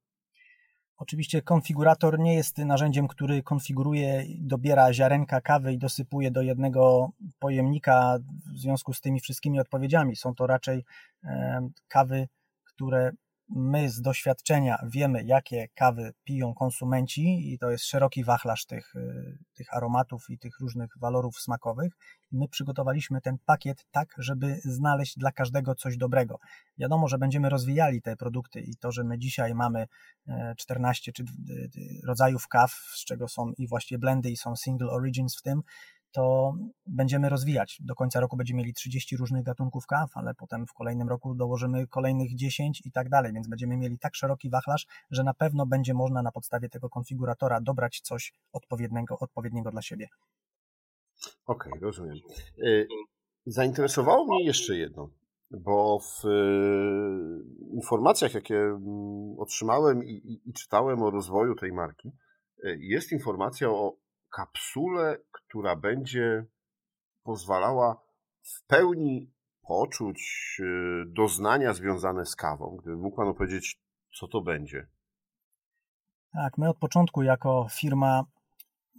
Oczywiście 0.97 1.41
konfigurator 1.41 2.19
nie 2.19 2.33
jest 2.33 2.57
narzędziem, 2.57 3.07
który 3.07 3.43
konfiguruje, 3.43 4.25
dobiera 4.39 4.93
ziarenka 4.93 5.41
kawy 5.41 5.73
i 5.73 5.77
dosypuje 5.77 6.31
do 6.31 6.41
jednego 6.41 7.09
pojemnika 7.39 8.17
w 8.53 8.57
związku 8.57 8.93
z 8.93 9.01
tymi 9.01 9.19
wszystkimi 9.19 9.59
odpowiedziami. 9.59 10.15
Są 10.15 10.35
to 10.35 10.47
raczej 10.47 10.83
kawy, 11.87 12.27
które 12.63 13.11
my 13.55 13.89
z 13.89 14.01
doświadczenia 14.01 14.77
wiemy, 14.87 15.23
jakie 15.23 15.67
kawy 15.75 16.13
piją 16.23 16.53
konsumenci, 16.53 17.53
i 17.53 17.59
to 17.59 17.71
jest 17.71 17.85
szeroki 17.85 18.23
wachlarz 18.23 18.65
tych, 18.65 18.95
y, 18.95 19.37
tych 19.53 19.73
aromatów 19.73 20.29
i 20.29 20.37
tych 20.37 20.59
różnych 20.59 20.89
walorów 20.97 21.39
smakowych. 21.39 21.93
My 22.31 22.47
przygotowaliśmy 22.47 23.21
ten 23.21 23.37
pakiet 23.45 23.85
tak, 23.91 24.15
żeby 24.17 24.59
znaleźć 24.63 25.17
dla 25.17 25.31
każdego 25.31 25.75
coś 25.75 25.97
dobrego. 25.97 26.39
Wiadomo, 26.77 27.07
że 27.07 27.17
będziemy 27.17 27.49
rozwijali 27.49 28.01
te 28.01 28.15
produkty 28.15 28.61
i 28.61 28.75
to, 28.75 28.91
że 28.91 29.03
my 29.03 29.19
dzisiaj 29.19 29.53
mamy 29.53 29.87
14 30.57 31.11
e, 31.11 31.13
czy 31.13 31.23
rodzajów 32.07 32.47
kaw, 32.47 32.71
z 32.71 33.05
czego 33.05 33.27
są 33.27 33.51
i 33.57 33.67
właściwie 33.67 33.99
blendy 33.99 34.31
i 34.31 34.37
są 34.37 34.55
single 34.55 34.89
origins 34.89 35.37
w 35.37 35.41
tym, 35.41 35.61
to 36.13 36.53
będziemy 36.85 37.29
rozwijać. 37.29 37.77
Do 37.81 37.95
końca 37.95 38.19
roku 38.19 38.37
będziemy 38.37 38.57
mieli 38.57 38.73
30 38.73 39.17
różnych 39.17 39.43
gatunków 39.43 39.87
kaw, 39.87 40.11
ale 40.13 40.33
potem 40.33 40.67
w 40.67 40.73
kolejnym 40.73 41.09
roku 41.09 41.35
dołożymy 41.35 41.87
kolejnych 41.87 42.35
10 42.35 42.81
i 42.85 42.91
tak 42.91 43.09
dalej, 43.09 43.33
więc 43.33 43.47
będziemy 43.47 43.77
mieli 43.77 43.99
tak 43.99 44.15
szeroki 44.15 44.49
wachlarz, 44.49 44.87
że 45.11 45.23
na 45.23 45.33
pewno 45.33 45.65
będzie 45.65 45.93
można 45.93 46.21
na 46.21 46.31
podstawie 46.31 46.69
tego 46.69 46.89
konfiguratora 46.89 47.61
dobrać 47.61 48.01
coś 48.01 48.33
odpowiedniego, 48.51 49.19
odpowiedniego 49.19 49.71
dla 49.71 49.81
siebie. 49.81 50.07
Okej, 51.45 51.71
okay, 51.71 51.81
rozumiem. 51.81 52.17
Y, 52.57 52.87
zainteresowało 53.45 54.25
mnie 54.25 54.45
jeszcze 54.45 54.77
jedno, 54.77 55.09
bo 55.51 55.99
w 55.99 56.25
y, 56.25 57.75
informacjach, 57.75 58.33
jakie 58.33 58.55
mm, 58.55 59.39
otrzymałem 59.39 60.03
i, 60.03 60.11
i, 60.11 60.49
i 60.49 60.53
czytałem 60.53 61.03
o 61.03 61.11
rozwoju 61.11 61.55
tej 61.55 61.71
marki, 61.71 62.11
y, 62.65 62.77
jest 62.79 63.11
informacja 63.11 63.69
o 63.69 64.02
kapsulę, 64.33 65.17
która 65.31 65.75
będzie 65.75 66.45
pozwalała 67.23 68.01
w 68.41 68.65
pełni 68.67 69.33
poczuć 69.61 70.57
y, 70.59 71.05
doznania 71.07 71.73
związane 71.73 72.25
z 72.25 72.35
kawą. 72.35 72.77
Gdyby 72.81 72.97
mógł 72.97 73.15
Pan 73.17 73.27
opowiedzieć, 73.27 73.79
co 74.19 74.27
to 74.27 74.41
będzie? 74.41 74.87
Tak, 76.33 76.57
my 76.57 76.69
od 76.69 76.77
początku 76.77 77.23
jako 77.23 77.67
firma 77.71 78.23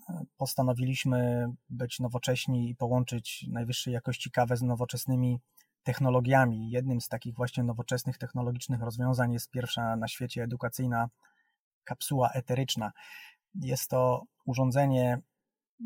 e, 0.08 0.24
postanowiliśmy 0.36 1.48
być 1.70 2.00
nowocześni 2.00 2.70
i 2.70 2.76
połączyć 2.76 3.46
najwyższej 3.52 3.94
jakości 3.94 4.30
kawę 4.30 4.56
z 4.56 4.62
nowoczesnymi 4.62 5.40
technologiami. 5.82 6.70
Jednym 6.70 7.00
z 7.00 7.08
takich 7.08 7.34
właśnie 7.34 7.62
nowoczesnych 7.62 8.18
technologicznych 8.18 8.80
rozwiązań 8.80 9.32
jest 9.32 9.50
pierwsza 9.50 9.96
na 9.96 10.08
świecie 10.08 10.42
edukacyjna 10.42 11.08
kapsuła 11.84 12.30
eteryczna. 12.30 12.92
Jest 13.54 13.90
to 13.90 14.22
urządzenie 14.46 15.18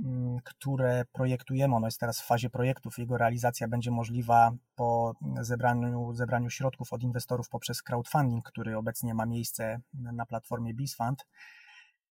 mm, 0.05 0.39
które 0.45 1.05
projektujemy. 1.13 1.75
Ono 1.75 1.87
jest 1.87 2.01
teraz 2.01 2.21
w 2.21 2.27
fazie 2.27 2.51
projektów. 2.51 2.99
Jego 2.99 3.19
realizacja 3.19 3.69
będzie 3.69 3.91
możliwa 3.91 4.51
po 4.75 5.15
zebraniu, 5.41 6.13
zebraniu 6.13 6.51
środków 6.51 6.93
od 6.93 7.03
inwestorów 7.03 7.49
poprzez 7.49 7.83
crowdfunding, 7.83 8.45
który 8.45 8.77
obecnie 8.77 9.15
ma 9.15 9.27
miejsce 9.27 9.81
na 9.95 10.27
platformie 10.27 10.75
BizFund. 10.75 11.27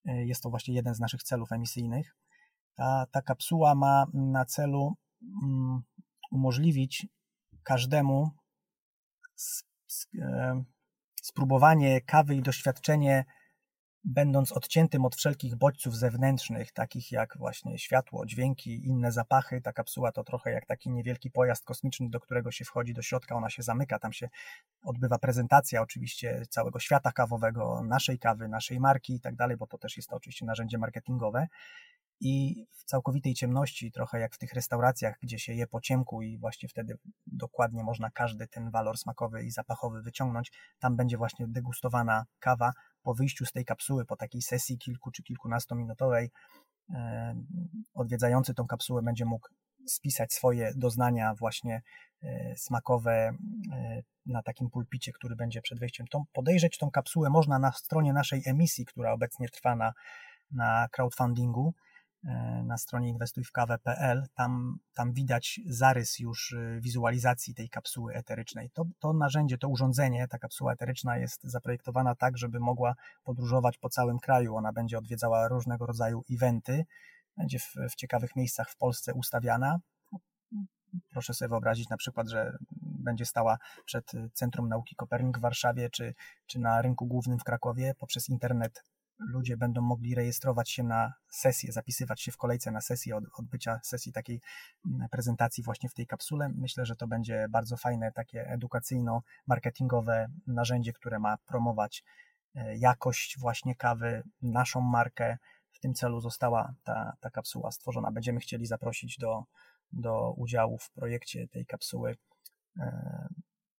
Jest 0.06 0.44
to 0.44 0.50
właśnie 0.50 0.74
jeden 0.74 0.96
z 0.96 1.00
naszych 1.00 1.24
celów 1.24 1.52
emisyjnych. 1.52 2.16
Ta, 2.76 3.06
ta 3.12 3.22
kapsuła 3.22 3.76
ma 3.76 4.06
na 4.14 4.46
celu 4.46 4.94
um, 5.42 5.84
umożliwić 6.32 7.08
każdemu 7.64 8.32
e, 10.22 10.64
spróbowanie 11.22 12.02
kawy 12.02 12.36
i 12.36 12.42
doświadczenie, 12.42 13.26
będąc 14.04 14.52
odciętym 14.52 15.06
od 15.06 15.16
wszelkich 15.16 15.56
bodźców 15.56 15.98
zewnętrznych, 15.98 16.72
takich 16.72 17.12
jak 17.12 17.38
właśnie 17.38 17.80
światło, 17.80 18.26
dźwięki, 18.26 18.88
inne 18.88 19.12
zapachy. 19.12 19.62
Ta 19.62 19.74
kapsuła 19.74 20.12
to 20.12 20.24
trochę 20.24 20.52
jak 20.52 20.66
taki 20.66 20.90
niewielki 20.90 21.32
pojazd 21.32 21.66
kosmiczny, 21.66 22.10
do 22.10 22.20
którego 22.20 22.52
się 22.52 22.66
wchodzi 22.66 22.94
do 22.94 23.02
środka, 23.02 23.36
ona 23.36 23.50
się 23.50 23.64
zamyka, 23.64 24.00
tam 24.00 24.14
się 24.14 24.30
odbywa 24.84 25.20
prezentacja 25.20 25.82
oczywiście 25.82 26.46
całego 26.50 26.80
świata 26.80 27.12
kawowego, 27.12 27.84
naszej 27.84 28.20
kawy, 28.20 28.48
naszej 28.48 28.80
marki 28.80 29.16
i 29.16 29.20
tak 29.20 29.36
dalej, 29.36 29.58
bo 29.58 29.68
to 29.68 29.78
też 29.78 29.98
jest 29.98 30.10
to 30.10 30.16
oczywiście 30.16 30.46
narzędzie 30.46 30.78
marketingowe 30.78 31.48
i 32.20 32.66
w 32.72 32.84
całkowitej 32.84 33.34
ciemności, 33.34 33.92
trochę 33.92 34.20
jak 34.20 34.36
w 34.36 34.38
tych 34.38 34.54
restauracjach, 34.54 35.16
gdzie 35.22 35.40
się 35.40 35.54
je 35.54 35.68
po 35.68 35.82
ciemku 35.82 36.22
i 36.22 36.38
właśnie 36.38 36.70
wtedy 36.70 36.98
dokładnie 37.28 37.84
można 37.84 38.12
każdy 38.12 38.48
ten 38.48 38.72
walor 38.72 38.98
smakowy 38.98 39.44
i 39.44 39.52
zapachowy 39.52 40.02
wyciągnąć. 40.02 40.52
Tam 40.80 40.96
będzie 40.96 41.18
właśnie 41.18 41.48
degustowana 41.48 42.26
kawa 42.40 42.72
po 43.02 43.14
wyjściu 43.14 43.46
z 43.46 43.52
tej 43.52 43.66
kapsuły, 43.66 44.06
po 44.06 44.16
takiej 44.16 44.42
sesji 44.42 44.78
kilku 44.78 45.12
czy 45.12 45.24
kilkunastominutowej. 45.24 46.32
E, 46.94 47.36
odwiedzający 47.94 48.54
tą 48.54 48.68
kapsułę 48.68 49.02
będzie 49.02 49.26
mógł 49.26 49.48
spisać 49.88 50.34
swoje 50.34 50.72
doznania 50.76 51.36
właśnie 51.36 51.82
e, 52.24 52.56
smakowe 52.58 53.12
e, 53.12 54.02
na 54.26 54.44
takim 54.44 54.70
pulpicie, 54.70 55.12
który 55.12 55.36
będzie 55.36 55.62
przed 55.62 55.80
wejściem. 55.80 56.08
Tą, 56.08 56.24
podejrzeć 56.34 56.78
tą 56.78 56.92
kapsułę 56.92 57.30
można 57.30 57.60
na 57.60 57.72
stronie 57.72 58.14
naszej 58.14 58.42
emisji, 58.46 58.86
która 58.86 59.12
obecnie 59.12 59.50
trwa 59.50 59.76
na, 59.76 59.94
na 60.52 60.88
crowdfundingu. 60.92 61.74
E, 62.24 62.64
na 62.64 62.78
stronie 62.78 63.10
inwestujwkawę.pl. 63.10 64.28
Tam, 64.36 64.78
tam 64.94 65.14
widać 65.14 65.60
zarys 65.66 66.20
już 66.20 66.52
y, 66.52 66.80
wizualizacji 66.82 67.56
tej 67.56 67.70
kapsuły 67.70 68.14
eterycznej. 68.14 68.70
To, 68.70 68.86
to 69.00 69.14
narzędzie, 69.14 69.58
to 69.58 69.68
urządzenie, 69.68 70.28
ta 70.28 70.38
kapsuła 70.38 70.74
eteryczna 70.74 71.18
jest 71.18 71.44
zaprojektowana 71.44 72.16
tak, 72.16 72.38
żeby 72.38 72.60
mogła 72.60 72.96
podróżować 73.24 73.78
po 73.78 73.90
całym 73.90 74.20
kraju. 74.20 74.56
Ona 74.56 74.74
będzie 74.74 74.98
odwiedzała 74.98 75.48
różnego 75.48 75.86
rodzaju 75.86 76.24
eventy, 76.32 76.86
będzie 77.38 77.60
w, 77.60 77.74
w 77.90 77.96
ciekawych 77.96 78.36
miejscach 78.36 78.70
w 78.70 78.78
Polsce 78.78 79.14
ustawiana. 79.14 79.80
Proszę 81.10 81.34
sobie 81.34 81.50
wyobrazić 81.50 81.90
na 81.90 81.98
przykład, 81.98 82.30
że 82.30 82.58
będzie 82.82 83.26
stała 83.26 83.58
przed 83.86 84.12
Centrum 84.34 84.70
Nauki 84.70 84.96
Kopernik 84.96 85.38
w 85.38 85.42
Warszawie, 85.42 85.90
czy, 85.90 86.14
czy 86.48 86.60
na 86.60 86.82
rynku 86.82 87.06
głównym 87.06 87.40
w 87.40 87.44
Krakowie 87.44 87.94
poprzez 88.00 88.30
internet 88.30 88.84
ludzie 89.20 89.58
będą 89.58 89.82
mogli 89.82 90.16
rejestrować 90.16 90.70
się 90.70 90.84
na 90.84 91.14
sesję, 91.30 91.72
zapisywać 91.72 92.22
się 92.22 92.32
w 92.32 92.38
kolejce 92.38 92.72
na 92.72 92.82
sesję 92.82 93.16
od 93.16 93.24
odbycia 93.40 93.80
sesji 93.84 94.12
takiej 94.12 94.42
mm, 94.86 95.10
prezentacji 95.10 95.64
właśnie 95.64 95.90
w 95.90 95.94
tej 95.94 96.08
kapsule. 96.08 96.50
Myślę, 96.50 96.86
że 96.86 96.96
to 96.96 97.08
będzie 97.08 97.48
bardzo 97.50 97.78
fajne, 97.78 98.12
takie 98.12 98.58
edukacyjno-marketingowe 98.58 100.28
narzędzie, 100.48 100.94
które 100.94 101.20
ma 101.20 101.38
promować 101.38 102.04
e, 102.56 102.78
jakość 102.78 103.40
właśnie 103.40 103.76
kawy, 103.76 104.24
naszą 104.42 104.82
markę. 104.82 105.38
W 105.72 105.80
tym 105.80 105.94
celu 105.94 106.22
została 106.22 106.74
ta, 106.84 107.14
ta 107.20 107.30
kapsuła 107.30 107.72
stworzona. 107.72 108.12
Będziemy 108.12 108.40
chcieli 108.40 108.66
zaprosić 108.66 109.18
do, 109.18 109.44
do 109.92 110.32
udziału 110.32 110.78
w 110.78 110.92
projekcie 110.92 111.48
tej 111.48 111.66
kapsuły 111.66 112.18
e, 112.80 113.28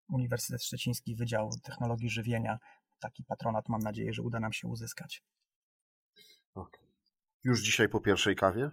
Uniwersytet 0.09 0.65
Szczeciński 0.65 1.17
Wydział 1.17 1.51
Technologii 1.63 2.11
Żywienia 2.11 2.59
taki 2.99 3.25
patronat 3.25 3.69
mam 3.69 3.81
nadzieję, 3.81 4.13
że 4.13 4.23
uda 4.23 4.41
nam 4.41 4.53
się 4.53 4.69
uzyskać. 4.69 5.23
Okay. 6.55 6.81
Już 7.45 7.63
dzisiaj 7.63 7.89
po 7.89 8.01
pierwszej 8.01 8.37
kawie? 8.37 8.71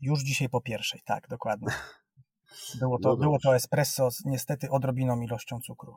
Już 0.00 0.20
dzisiaj 0.22 0.48
po 0.48 0.60
pierwszej, 0.60 1.00
tak, 1.04 1.28
dokładnie. 1.28 1.68
Było 2.80 2.98
to, 2.98 3.08
no 3.08 3.16
było 3.16 3.38
to 3.38 3.56
espresso 3.56 4.10
z 4.10 4.24
niestety 4.24 4.70
odrobiną 4.70 5.20
ilością 5.20 5.60
cukru. 5.60 5.96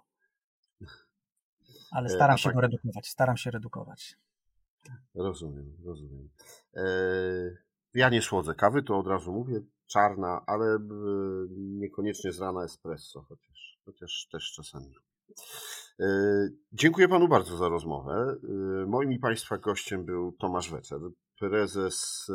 Ale 1.91 2.07
e, 2.07 2.09
staram 2.09 2.37
się 2.37 2.43
tak... 2.43 2.55
go 2.55 2.61
redukować, 2.61 3.07
staram 3.07 3.37
się 3.37 3.51
redukować. 3.51 4.17
Rozumiem, 5.15 5.77
rozumiem. 5.85 6.29
E, 6.75 6.83
ja 7.93 8.09
nie 8.09 8.21
słodzę 8.21 8.55
kawy, 8.55 8.83
to 8.83 8.97
od 8.97 9.07
razu 9.07 9.33
mówię, 9.33 9.61
czarna, 9.85 10.43
ale 10.47 10.65
e, 10.65 10.79
niekoniecznie 11.57 12.31
z 12.31 12.39
rana 12.39 12.63
espresso, 12.63 13.21
chociaż, 13.21 13.79
chociaż 13.85 14.27
też 14.31 14.51
czasami. 14.51 14.95
E, 15.99 16.05
dziękuję 16.73 17.07
panu 17.07 17.27
bardzo 17.27 17.57
za 17.57 17.69
rozmowę. 17.69 18.35
E, 18.83 18.85
moim 18.85 19.11
i 19.11 19.19
państwa 19.19 19.57
gościem 19.57 20.05
był 20.05 20.31
Tomasz 20.31 20.71
Wecer, 20.71 20.99
prezes 21.39 22.27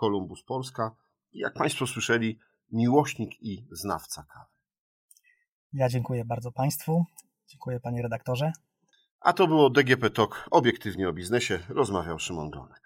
Columbus 0.00 0.42
Polska 0.42 0.96
jak 1.36 1.54
państwo 1.54 1.86
słyszeli, 1.86 2.38
miłośnik 2.72 3.42
i 3.42 3.66
znawca 3.70 4.26
kawy. 4.34 4.50
Ja 5.72 5.88
dziękuję 5.88 6.24
bardzo 6.24 6.52
państwu. 6.52 7.04
Dziękuję 7.48 7.80
panie 7.80 8.02
redaktorze. 8.02 8.52
A 9.20 9.32
to 9.32 9.46
było 9.46 9.70
DGP 9.70 10.10
Talk, 10.10 10.48
obiektywnie 10.50 11.08
o 11.08 11.12
biznesie. 11.12 11.58
Rozmawiał 11.68 12.18
Szymon 12.18 12.50
Glonek. 12.50 12.80